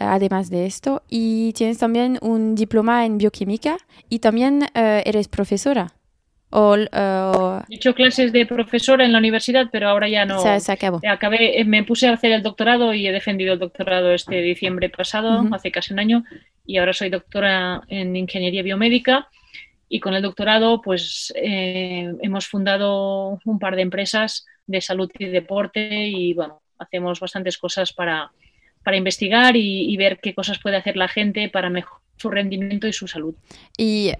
[0.00, 3.76] además de esto, y tienes también un diploma en bioquímica
[4.08, 5.92] y también uh, eres profesora.
[6.52, 10.40] O, uh, He hecho clases de profesora en la universidad, pero ahora ya no.
[10.40, 11.00] Se, se acabó.
[11.08, 15.42] Acabé, me puse a hacer el doctorado y he defendido el doctorado este diciembre pasado,
[15.42, 15.54] uh -huh.
[15.54, 16.24] hace casi un año,
[16.66, 19.28] y ahora soy doctora en ingeniería biomédica.
[19.92, 25.26] Y con el doctorado, pues eh, hemos fundado un par de empresas de salud y
[25.26, 28.30] deporte y bueno, hacemos bastantes cosas para,
[28.84, 32.86] para investigar y, y ver qué cosas puede hacer la gente para mejorar su rendimiento
[32.86, 33.34] y su salud.
[33.78, 34.12] Y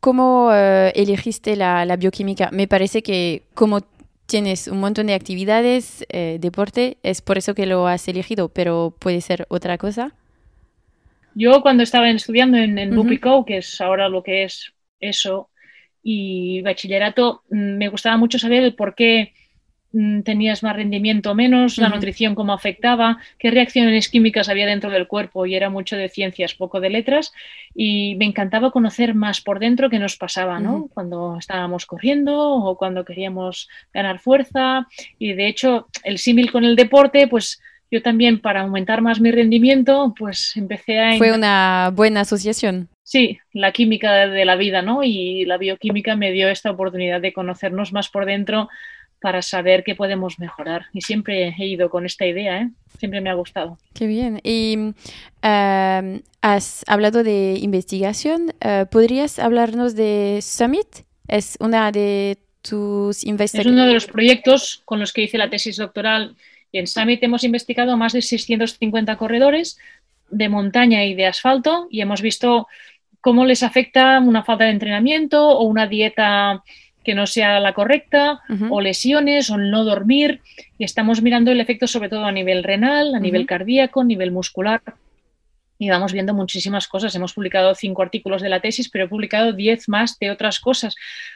[0.00, 2.48] ¿Cómo uh, elegiste la, la, bioquímica?
[2.52, 3.80] Me parece que como
[4.26, 8.94] tienes un montón de actividades, eh, deporte, es por eso que lo has elegido, pero
[8.98, 10.14] puede ser otra cosa.
[11.34, 13.44] Yo cuando estaba estudiando en, en uh -huh.
[13.44, 15.50] que es ahora lo que es eso,
[16.02, 19.34] y bachillerato, mm, me gustaba mucho saber el por qué
[20.24, 21.94] tenías más rendimiento o menos, la uh -huh.
[21.94, 26.54] nutrición cómo afectaba, qué reacciones químicas había dentro del cuerpo y era mucho de ciencias,
[26.54, 27.32] poco de letras
[27.74, 30.76] y me encantaba conocer más por dentro qué nos pasaba, ¿no?
[30.76, 30.90] Uh -huh.
[30.94, 34.86] Cuando estábamos corriendo o cuando queríamos ganar fuerza
[35.18, 37.60] y de hecho el símil con el deporte, pues
[37.90, 41.16] yo también para aumentar más mi rendimiento, pues empecé a...
[41.16, 42.88] Fue una buena asociación.
[43.02, 45.02] Sí, la química de la vida, ¿no?
[45.02, 48.68] Y la bioquímica me dio esta oportunidad de conocernos más por dentro
[49.20, 50.86] para saber qué podemos mejorar.
[50.92, 52.70] Y siempre he ido con esta idea, ¿eh?
[52.98, 53.78] Siempre me ha gustado.
[53.94, 54.40] Qué bien.
[54.42, 54.92] Y
[55.42, 58.52] eh, has hablado de investigación.
[58.60, 61.06] Eh, ¿Podrías hablarnos de Summit?
[61.28, 63.66] Es una de tus investigaciones.
[63.66, 66.36] Es uno de los proyectos con los que hice la tesis doctoral.
[66.72, 69.78] Y en Summit hemos investigado más de 650 corredores
[70.30, 72.68] de montaña y de asfalto y hemos visto
[73.20, 76.62] cómo les afecta una falta de entrenamiento o una dieta
[77.04, 80.40] que no sea la correcta, o lesiones, o no dormir.
[80.78, 84.32] Y estamos mirando el efecto sobre todo a nivel renal, a nivel cardíaco, a nivel
[84.32, 84.82] muscular.
[85.78, 87.14] Y vamos viendo muchísimas cosas.
[87.14, 90.94] Hemos publicado cinco artículos de la tesis, pero he publicado diez más de otras cosas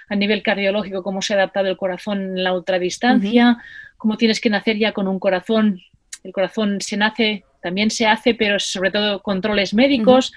[0.08, 3.56] a nivel cardiológico, cómo se ha adaptado el corazón en la ultradistancia,
[3.96, 5.80] cómo tienes que nacer ya con un corazón.
[6.22, 10.32] El corazón se nace, también se hace, pero sobre todo controles médicos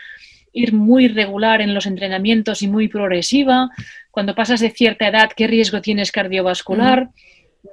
[0.54, 3.70] ir muy regular en los entrenamientos y muy progresiva.
[4.12, 7.10] Cuando pasas de cierta edad, ¿qué riesgo tienes cardiovascular?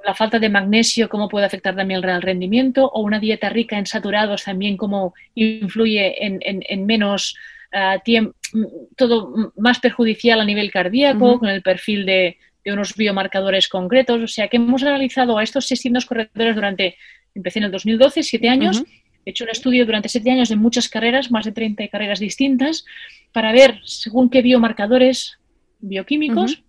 [0.05, 2.85] La falta de magnesio, ¿cómo puede afectar también el real rendimiento?
[2.87, 7.35] O una dieta rica en saturados también, ¿cómo influye en, menos
[7.71, 8.35] ah, tiempo,
[8.95, 14.21] todo más perjudicial a nivel cardíaco, con el perfil de, unos biomarcadores concretos.
[14.21, 16.97] O sea que hemos analizado a estos 600 corredores durante,
[17.35, 18.83] empecé en el 2012, siete años.
[19.25, 22.85] He hecho un estudio durante siete años de muchas carreras, más de 30 carreras distintas,
[23.31, 25.39] para ver según qué biomarcadores
[25.79, 26.63] bioquímicos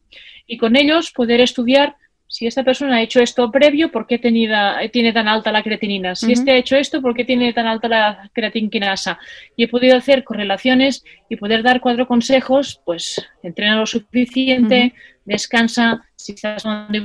[0.46, 1.96] y con ellos poder estudiar
[2.28, 6.16] si esta persona ha hecho esto previo, ¿por qué tiene tan alta la creatinina?
[6.16, 9.18] Si este ha hecho esto, ¿por qué tiene tan alta la creatinquinasa?
[9.54, 14.92] Y he podido hacer correlaciones y poder dar cuatro consejos, pues entrena lo suficiente,
[15.26, 16.98] descansa, si estás tomando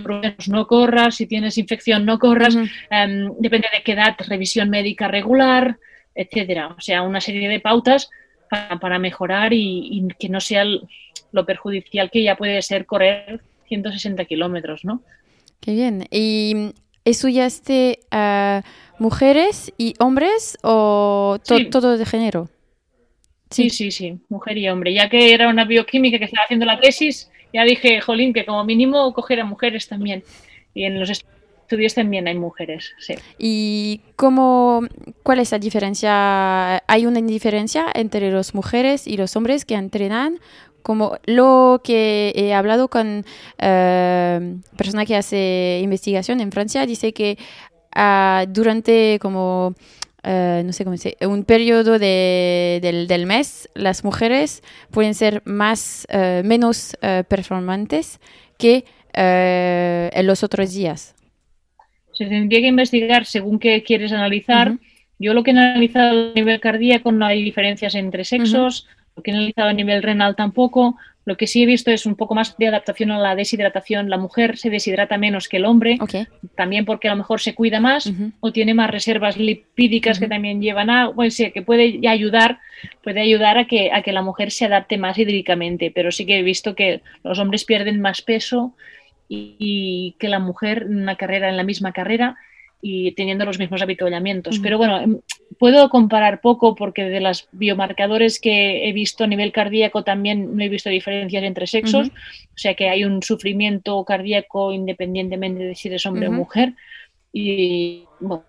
[0.48, 2.56] no corras, si tienes infección no corras,
[2.90, 5.78] em, depende de qué edad, revisión médica regular,
[6.16, 6.68] etcétera.
[6.78, 8.10] O sea, una serie de pautas
[8.80, 14.84] para, mejorar y, que no sea lo perjudicial que ya puede ser correr 160 kilómetros,
[14.84, 15.02] ¿no?
[15.62, 16.08] Qué bien.
[16.12, 16.74] ¿Y
[17.06, 18.64] estudiaste a
[19.00, 21.40] mujeres y hombres o
[21.72, 22.50] todo de género?
[23.50, 23.70] Sí.
[23.70, 24.94] sí, sí, mujer y hombre.
[24.94, 28.64] Ya que era una bioquímica que estaba haciendo la tesis, ya dije, jolín, que como
[28.64, 30.24] mínimo coger a mujeres también.
[30.74, 32.94] Y en los estudios también hay mujeres.
[33.38, 34.82] ¿Y cómo,
[35.24, 36.84] cuál es la diferencia?
[36.88, 40.40] ¿Hay una diferencia entre las mujeres y los hombres que entrenan?
[40.84, 43.24] Como lo que he hablado con
[43.60, 47.38] eh, persona que hace investigación en Francia, dice que
[47.94, 49.76] ah, durante como
[50.24, 54.62] Uh, no sé cómo se un periodo de, del, del, mes, las mujeres
[54.92, 58.20] pueden ser más, uh, menos uh, performantes
[58.60, 61.16] que en los otros días.
[62.14, 64.78] Se tendría que investigar según qué quieres analizar.
[65.20, 69.32] Yo lo que he analizado a nivel cardíaco no hay diferencias entre sexos, lo que
[69.32, 72.58] he analizado a nivel renal tampoco, lo que sí he visto es un poco más
[72.58, 74.10] de adaptación a la deshidratación.
[74.10, 76.00] La mujer se deshidrata menos que el hombre,
[76.56, 80.62] también porque a lo mejor se cuida más o tiene más reservas lipídicas que también
[80.62, 82.60] llevan a, pues sí, que puede ayudar,
[83.04, 85.92] puede ayudar a que, a que la mujer se adapte más hídricamente.
[85.94, 88.74] Pero sí que he visto que los hombres pierden más peso
[89.30, 92.36] y, que la mujer en una carrera, en la misma carrera,
[92.82, 94.60] y teniendo los mismos habituallamientos.
[94.60, 95.20] Pero bueno, em,
[95.60, 100.64] puedo comparar poco porque de los biomarcadores que he visto a nivel cardíaco también no
[100.64, 105.88] he visto diferencias entre sexos, o sea que hay un sufrimiento cardíaco independientemente de si
[105.90, 106.74] eres hombre o mujer.
[107.34, 108.44] Y bueno,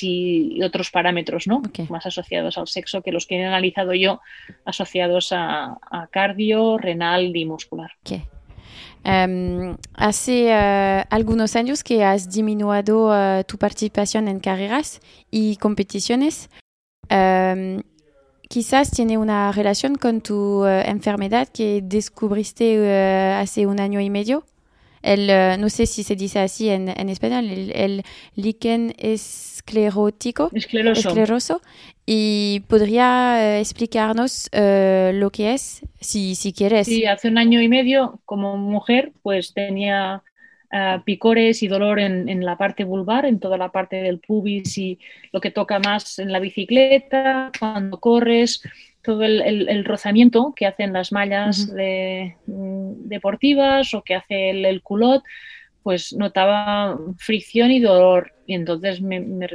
[0.00, 1.62] y otros parámetros ¿no?
[1.88, 4.20] más asociados al sexo que los que he analizado yo
[4.64, 5.78] asociados a,
[6.10, 7.92] cardio, renal y muscular.
[9.06, 15.00] Hace uh, algunos años que has disminuido uh, tu participación en carreras
[15.30, 16.50] y competiciones.
[18.48, 24.44] Quizás tiene una relación con tu enfermedad que descubriste hace un año y medio.
[25.06, 28.02] El, no sé si se dice así en, en español, el, el
[28.34, 31.08] líquen esclerótico, escleroso.
[31.08, 31.62] escleroso.
[32.08, 36.86] ¿Y podría eh, explicarnos uh, lo que es, si, si quieres?
[36.86, 40.22] Sí, hace un año y medio, como mujer, pues tenía
[40.72, 44.78] uh, picores y dolor en, en, la parte vulvar, en toda la parte del pubis
[44.78, 45.00] y
[45.32, 48.62] lo que toca más en la bicicleta, cuando corres,
[49.06, 51.74] todo el, el, el rozamiento que hacen las mallas uh -huh.
[51.74, 55.22] de, mm, deportivas o que hace el, el culot,
[55.82, 58.32] pues notaba fricción y dolor.
[58.46, 59.46] Y entonces me, me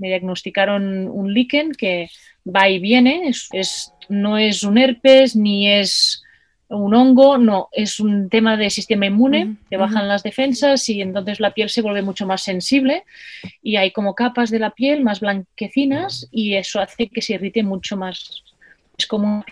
[0.00, 2.08] me diagnosticaron un líquen que
[2.44, 6.22] va y viene, es, es, no es un herpes ni es
[6.68, 11.38] un hongo, no, es un tema de sistema inmune, te bajan las defensas y entonces
[11.40, 13.04] la piel se vuelve mucho más sensible
[13.62, 17.62] y hay como capas de la piel más blanquecinas y eso hace que se irrite
[17.62, 18.42] mucho más.
[19.00, 19.44] Es como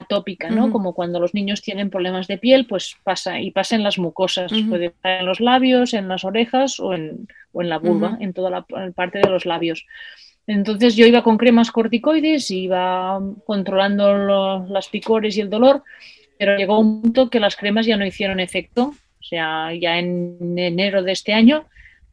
[0.00, 0.70] atópica, ¿no?
[0.70, 4.52] Como cuando los niños tienen problemas de piel, pues pasa y pasa en las mucosas,
[4.68, 8.32] puede estar en los labios, en las orejas o en, o en la vulva, en
[8.32, 8.62] toda la
[8.94, 9.86] parte de los labios.
[10.46, 15.82] Entonces yo iba con cremas corticoides, iba controlando las picores y el dolor
[16.38, 18.94] pero llegó un punto que las cremas ya no hicieron efecto.
[19.20, 21.66] O sea, ya en enero de este año,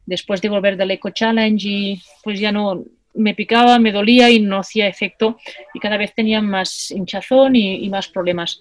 [0.04, 2.84] después de volver del Eco Challenge, y pues ya no
[3.16, 5.38] me picaba, me dolía y no hacía efecto.
[5.74, 8.60] Y cada vez tenía más hinchazón y, más problemas.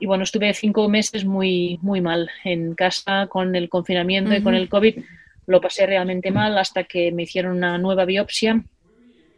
[0.00, 4.54] Y bueno, estuve cinco meses muy, muy mal en casa con el confinamiento y con
[4.54, 4.98] el COVID.
[5.46, 8.62] Lo pasé realmente mal hasta que me hicieron una nueva biopsia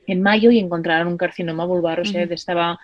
[0.06, 2.00] en mayo y encontraron un carcinoma vulvar.
[2.00, 2.78] O sea, estaba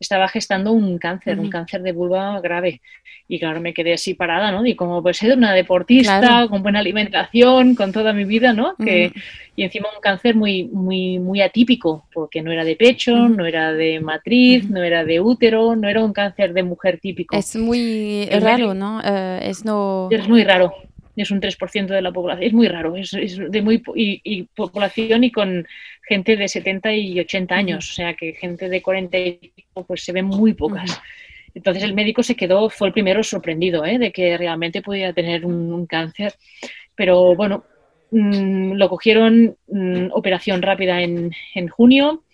[0.00, 2.80] estaba gestando un cáncer, un cáncer de vulva grave.
[3.28, 4.66] Y claro, me quedé así parada, ¿no?
[4.66, 8.74] Y como pues ser una deportista, con buena alimentación, con toda mi vida, ¿no?
[8.76, 9.12] que,
[9.54, 13.72] y encima un cáncer muy, muy, muy atípico, porque no era de pecho, no era
[13.72, 17.36] de matriz, no era de útero, no era un cáncer de mujer típico.
[17.36, 19.00] Es muy raro, ¿no?
[19.04, 20.08] Eh, es, no...
[20.10, 20.72] es muy raro
[21.16, 22.46] es un 3% de la población.
[22.46, 25.66] Es muy raro, es, de muy y, población y con
[26.10, 29.52] gente de 70 y 80 años, o sea que gente de 40 y
[29.86, 31.00] pues se ven muy pocas.
[31.54, 33.96] Entonces el médico se quedó, fue el primero sorprendido ¿eh?
[33.96, 36.34] de que realmente podía tener un, cáncer,
[36.96, 37.62] pero bueno,
[38.10, 42.24] mm, lo cogieron mm, operación rápida en, en junio,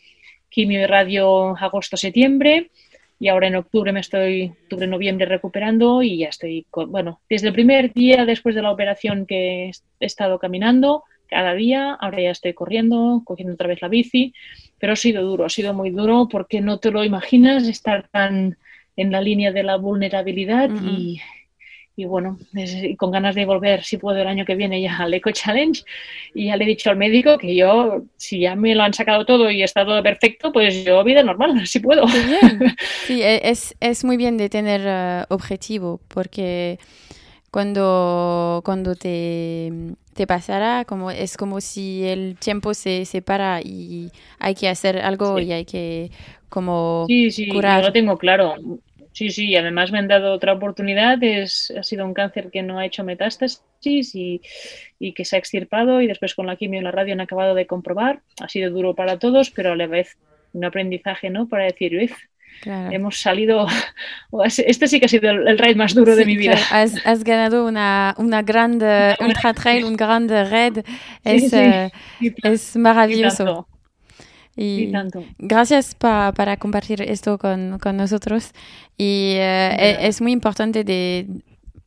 [0.49, 2.70] quimio y radio agosto-septiembre
[3.18, 7.53] y ahora en octubre me estoy, octubre, noviembre recuperando y ya estoy, bueno, desde el
[7.53, 9.70] primer día después de la operación que
[10.01, 14.35] he estado caminando cada día, ahora ya estoy corriendo, cogiendo otra vez la bici,
[14.79, 18.57] pero ha sido duro, ha sido muy duro porque no te lo imaginas estar tan
[18.97, 21.20] en la línea de la vulnerabilidad y,
[21.97, 22.39] y bueno,
[22.99, 25.83] con ganas de volver, si puedo, el año que viene ya al Eco Challenge.
[26.35, 29.24] Y ya le he dicho al médico que yo, si ya me lo han sacado
[29.24, 32.07] todo y está todo perfecto, pues yo vida normal, si puedo.
[33.07, 36.79] Sí, e, es, es, muy bien de tener eh, objetivo, porque
[37.51, 39.72] cuando, cuando te,
[40.14, 45.38] te pasará, como, es como si el tiempo se separa y hay que hacer algo
[45.38, 46.11] y hay que
[46.49, 47.80] como sí, sí, curar.
[47.80, 48.57] Yo lo tengo claro
[49.16, 51.22] Sí, sí, además me han dado otra oportunidad.
[51.22, 54.42] Es, ha sido un cáncer que no ha hecho metástasis y,
[55.14, 57.66] que se ha extirpado y después con la quimio y la radio han acabado de
[57.66, 58.20] comprobar.
[58.42, 60.18] Ha sido duro para todos, pero a la vez
[60.53, 61.49] un aprendizaje, ¿no?
[61.49, 62.12] Para decir, uff,
[62.64, 63.66] hemos salido...
[64.44, 66.57] Este sí que ha sido el, raid más duro de mi vida.
[66.70, 70.78] Has, ganado una, una grande ultra trail, un grande raid.
[71.24, 71.90] Es, eh,
[72.42, 73.66] es maravilloso.
[74.57, 74.90] Y,
[75.38, 78.52] gracias para compartir esto con, con nosotros.
[78.96, 81.26] Y eh, es muy importante de,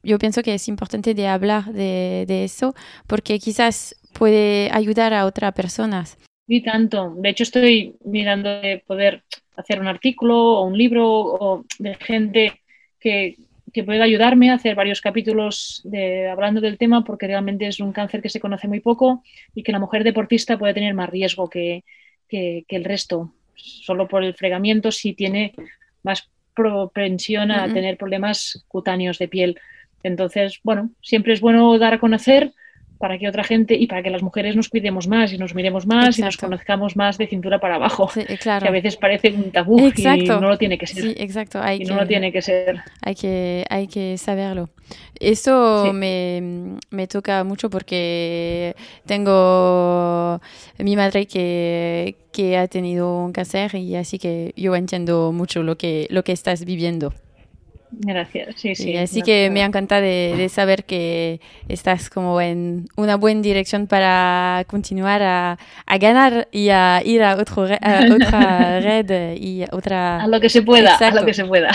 [0.03, 2.76] yo pienso que es importante de hablar de, de, eso
[3.07, 6.17] porque quizás puede ayudar a otras personas.
[6.47, 7.13] Y tanto.
[7.17, 9.24] De hecho, estoy mirando de poder
[9.60, 12.62] hacer un artículo o un libro o de gente
[12.99, 13.36] que,
[13.74, 17.91] que pueda ayudarme a hacer varios capítulos de, hablando del tema porque realmente es un
[17.91, 21.49] cáncer que se conoce muy poco y que la mujer deportista puede tener más riesgo
[21.49, 21.84] que,
[22.28, 23.34] que, el resto.
[23.55, 25.53] Solo por el fregamiento si tiene
[26.03, 29.60] más propensión a tener problemas cutáneos de piel.
[30.03, 32.53] Entonces, bueno, siempre es bueno dar a conocer
[33.00, 35.88] para que otra gente y para que las mujeres nos cuidemos más y nos miremos
[35.88, 38.10] más y nos conozcamos más de cintura para abajo.
[38.41, 38.62] claro.
[38.62, 41.04] Que a veces parece un tabú y no lo tiene que ser.
[41.04, 41.62] Sí, exacto.
[41.62, 42.82] Hay y que, no lo tiene que ser.
[43.02, 44.70] Hay que, hay que saberlo.
[45.18, 48.76] Eso me, me, toca mucho porque
[49.06, 50.41] tengo
[50.78, 55.78] mi madre que, que ha tenido un cáncer y así que yo entiendo mucho lo
[55.78, 57.14] que, lo que estás viviendo.
[57.92, 58.96] Gracias, sí, sí.
[58.96, 64.64] así que me encanta de, de, saber que estás como en una buena dirección para
[64.68, 70.22] continuar a, a ganar y a ir a, otro otra red y a otra...
[70.22, 71.72] A lo que se pueda, a lo que se pueda.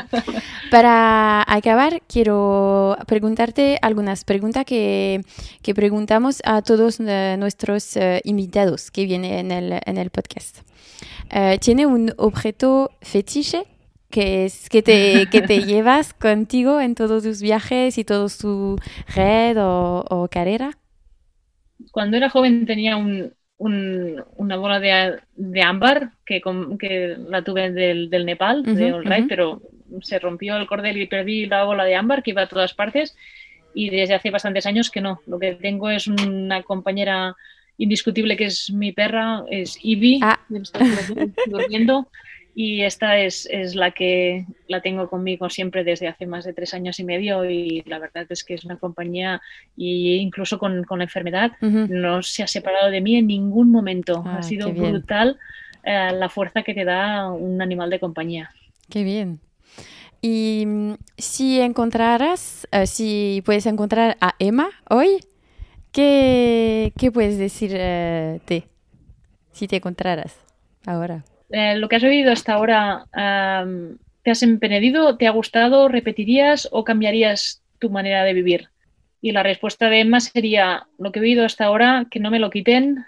[0.70, 5.22] para acabar, quiero preguntarte algunas preguntas que,
[5.62, 10.58] que preguntamos a todos eh, nuestros eh, invitados que vienen en el, en el podcast.
[11.30, 13.64] Eh, ¿Tiene un objeto fetiche
[14.10, 18.78] que, es, que, te, que te llevas contigo en todos tus viajes y toda tu
[19.14, 20.78] red o, carrera?
[21.92, 26.40] Cuando era joven tenía un, una bola de, de ámbar que,
[26.78, 29.62] que, la tuve del, del Nepal, de All pero
[30.02, 33.16] se rompió el cordel y perdí la bola de ámbar que iba a todas partes
[33.74, 35.20] y desde hace bastantes años que no.
[35.26, 37.36] Lo que tengo es una compañera
[37.76, 40.40] indiscutible que es mi perra, es Ivy, ah.
[41.46, 42.08] durmiendo
[42.60, 46.74] y esta es, es, la que la tengo conmigo siempre desde hace más de tres
[46.74, 49.40] años y medio y la verdad es que es una compañía
[49.76, 54.24] y incluso con, con enfermedad no se ha separado de mí en ningún momento.
[54.26, 54.90] Ah, ha sido qué bien.
[54.90, 55.38] brutal
[55.84, 58.50] eh, la fuerza que te da un animal de compañía.
[58.90, 59.38] Qué bien.
[60.20, 65.20] Y mm, si encontraras, eh, si puedes encontrar a Emma hoy,
[65.92, 68.64] ¿qué, qué puedes decirte
[69.52, 70.36] si te encontraras
[70.84, 71.22] ahora?
[71.50, 73.06] Eh, lo que has oído hasta ahora,
[74.22, 75.16] ¿te has empenedido?
[75.16, 75.88] ¿Te ha gustado?
[75.88, 78.68] ¿Repetirías o cambiarías tu manera de vivir?
[79.20, 82.38] Y la respuesta de Emma sería, lo que he oído hasta ahora, que no me
[82.38, 83.04] lo quiten,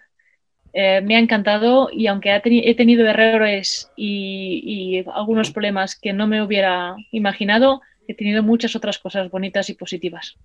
[0.73, 6.27] eh, me ha encantado y aunque he tenido errores y, y algunos problemas que no
[6.27, 10.37] me hubiera imaginado, he tenido muchas otras cosas bonitas y positivas.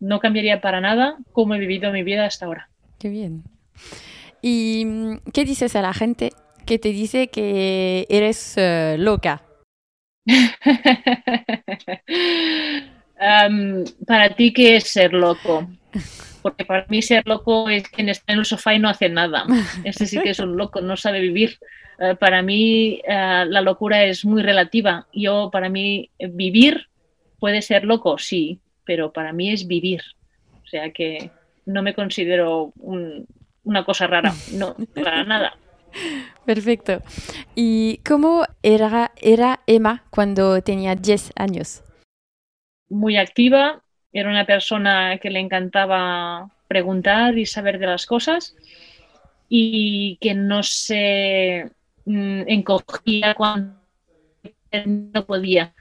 [0.00, 2.68] No cambiaría para nada cómo he vivido mi vida hasta ahora.
[2.98, 3.44] Qué bien.
[4.40, 6.32] ¿Y mm, qué dices a la gente
[6.62, 9.42] que te dice que eres eh, loca?
[14.06, 15.68] Para ti, ¿qué es ser loco?
[16.42, 19.46] Porque para mí ser loco es quien está en el sofá y no hace nada.
[19.84, 21.58] Ese sí que es un loco, no sabe vivir.
[22.00, 25.06] Eh, para mí eh, la locura es muy relativa.
[25.12, 26.88] Yo, para mí, vivir
[27.38, 30.02] puede ser loco, sí, pero para mí es vivir.
[30.64, 31.30] O sea que
[31.66, 33.26] no me considero un-
[33.64, 35.56] una cosa rara, no, para nada.
[36.44, 37.02] Perfecto.
[37.54, 41.82] ¿Y cómo era, era Emma cuando tenía 10 años?
[42.92, 43.82] muy activa,
[44.12, 48.54] era una persona que le encantaba preguntar y saber de las cosas
[49.48, 51.70] y que no se
[52.04, 53.74] mm, encogía cuando
[54.86, 55.74] no podía,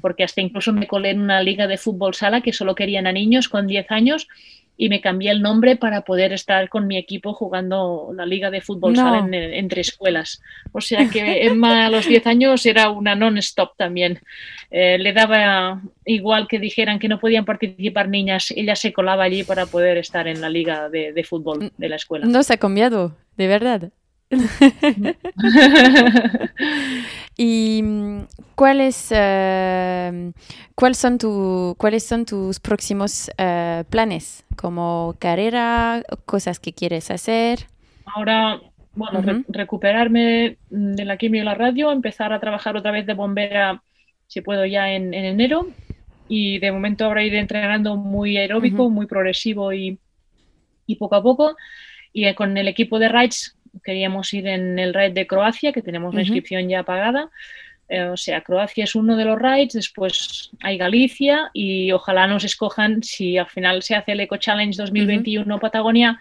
[0.00, 3.12] porque hasta incluso me colé en una liga de fútbol sala que solo querían a
[3.12, 4.28] niños con 10 años
[4.76, 8.60] y me cambié el nombre para poder estar con mi equipo jugando la liga de
[8.60, 9.02] fútbol No.
[9.02, 10.42] sala en- entre escuelas.
[10.72, 14.18] O sea que Emma a los 10 años era una non-stop también.
[14.70, 19.44] Eh, le daba igual que dijeran que no podían participar niñas, ella se colaba allí
[19.44, 22.26] para poder estar en la liga de, de fútbol de la escuela.
[22.26, 23.90] No se ha cambiado, de verdad.
[27.36, 27.82] ¿Y
[28.54, 30.32] cuáles, eh,
[30.74, 34.44] cuál son tu- cuáles son tus próximos eh, planes?
[34.56, 37.66] Como carrera, cosas que quieres hacer.
[38.04, 38.60] Ahora,
[38.94, 39.44] bueno, re- Ujú.
[39.48, 43.82] recuperarme de la quimio y la radio, empezar a trabajar otra vez de bombera,
[44.26, 45.72] si puedo, ya en, en enero.
[46.28, 48.90] Y de momento ahora ir entrenando muy aeróbico, Ujú.
[48.90, 50.00] muy progresivo y,
[50.86, 51.56] y poco a poco.
[52.12, 55.82] Y eh, con el equipo de Rides queríamos ir en el Ride de Croacia, que
[55.82, 57.30] tenemos la inscripción ya pagada.
[57.88, 62.44] Eh, o sea, Croacia es uno de los rides, después hay Galicia y ojalá nos
[62.44, 66.18] escojan, si al final se hace el Eco Challenge 2021 Patagonia,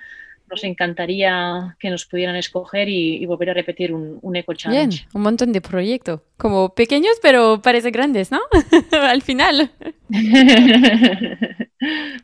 [0.50, 4.58] nos encantaría que nos pudieran escoger y, y volver a repetir un, un Eco Bien,
[4.58, 5.08] Challenge.
[5.14, 6.20] un montón de proyectos.
[6.38, 8.42] Como pequeños, pero parece grandes, ¿no?
[8.92, 9.72] Al final.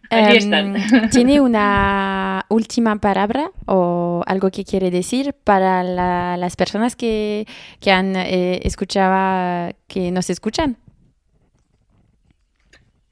[0.10, 1.10] Em, están.
[1.12, 7.47] ¿Tiene una última palabra o algo que quiere decir para la- las personas que,
[7.80, 10.78] que han eh, escuchado, que nos escuchan?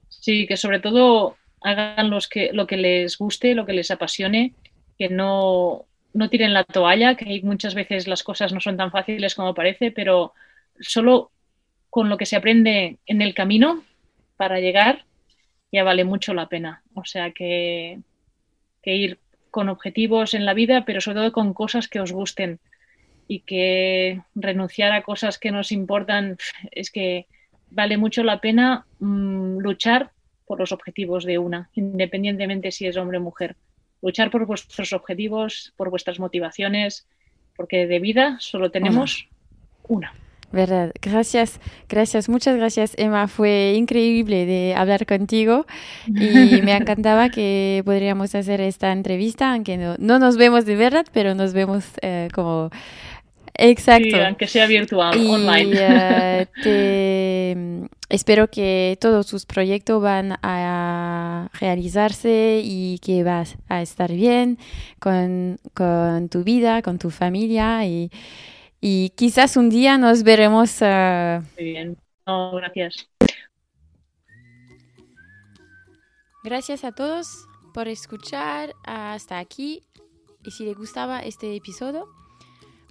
[0.09, 4.55] Sí, que sobre todo hagan los que, lo que les guste, lo que les apasione,
[4.97, 9.35] que no, no tiren la toalla, que muchas veces las cosas no son tan fáciles
[9.35, 10.33] como parece, pero
[10.79, 11.31] solo
[11.89, 13.83] con lo que se aprende en el camino
[14.37, 15.05] para llegar
[15.71, 16.83] ya vale mucho la pena.
[16.95, 18.01] O sea que,
[18.83, 19.19] que ir
[19.57, 22.59] con objetivos en la vida, pero sobre todo con cosas que os gusten
[23.27, 26.37] y que renunciar a cosas que nos importan
[26.69, 27.25] es que
[27.71, 30.11] vale mucho la pena mm, luchar
[30.45, 33.55] por los objetivos de una, independientemente si es hombre o mujer.
[34.03, 37.07] Luchar por vuestros objetivos, por vuestras motivaciones,
[37.55, 39.27] porque de vida solo tenemos
[39.87, 40.13] una.
[40.51, 40.93] ¿Verdad?
[41.01, 43.27] Gracias, gracias, muchas gracias, Emma.
[43.27, 45.65] Fue increíble de hablar contigo
[46.17, 51.05] y me encantaba que podríamos hacer esta entrevista, aunque no, no nos vemos de verdad,
[51.11, 52.69] pero nos vemos eh, como...
[53.59, 54.17] Exacto.
[54.17, 55.71] Sí, aunque sea virtual, Y online.
[55.79, 64.11] eh, te- espero que todos tus proyectos van a realizarse y que vas a estar
[64.11, 64.59] bien
[64.99, 68.11] con, con tu vida, con tu familia y,
[68.81, 70.77] y quizás un día nos veremos.
[70.81, 71.97] eh, Muy bien.
[72.25, 73.07] No, gracias.
[76.43, 77.27] Gracias a todos
[77.73, 79.83] por escuchar hasta aquí
[80.43, 82.07] y si les gustaba este episodio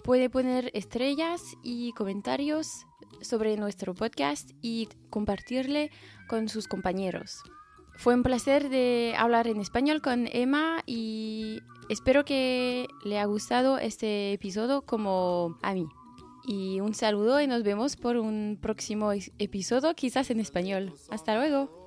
[0.04, 2.86] puede poner estrellas y comentarios
[3.22, 5.90] sobre nuestro podcast y compartirle
[6.28, 7.42] con sus compañeros.
[7.96, 13.78] Fue un placer de hablar en español con Emma y espero que le ha gustado
[13.78, 15.86] este episodio como a mí.
[16.46, 20.92] Y un saludo y nos vemos por un próximo episodio, quizás en español.
[21.10, 21.85] Hasta luego.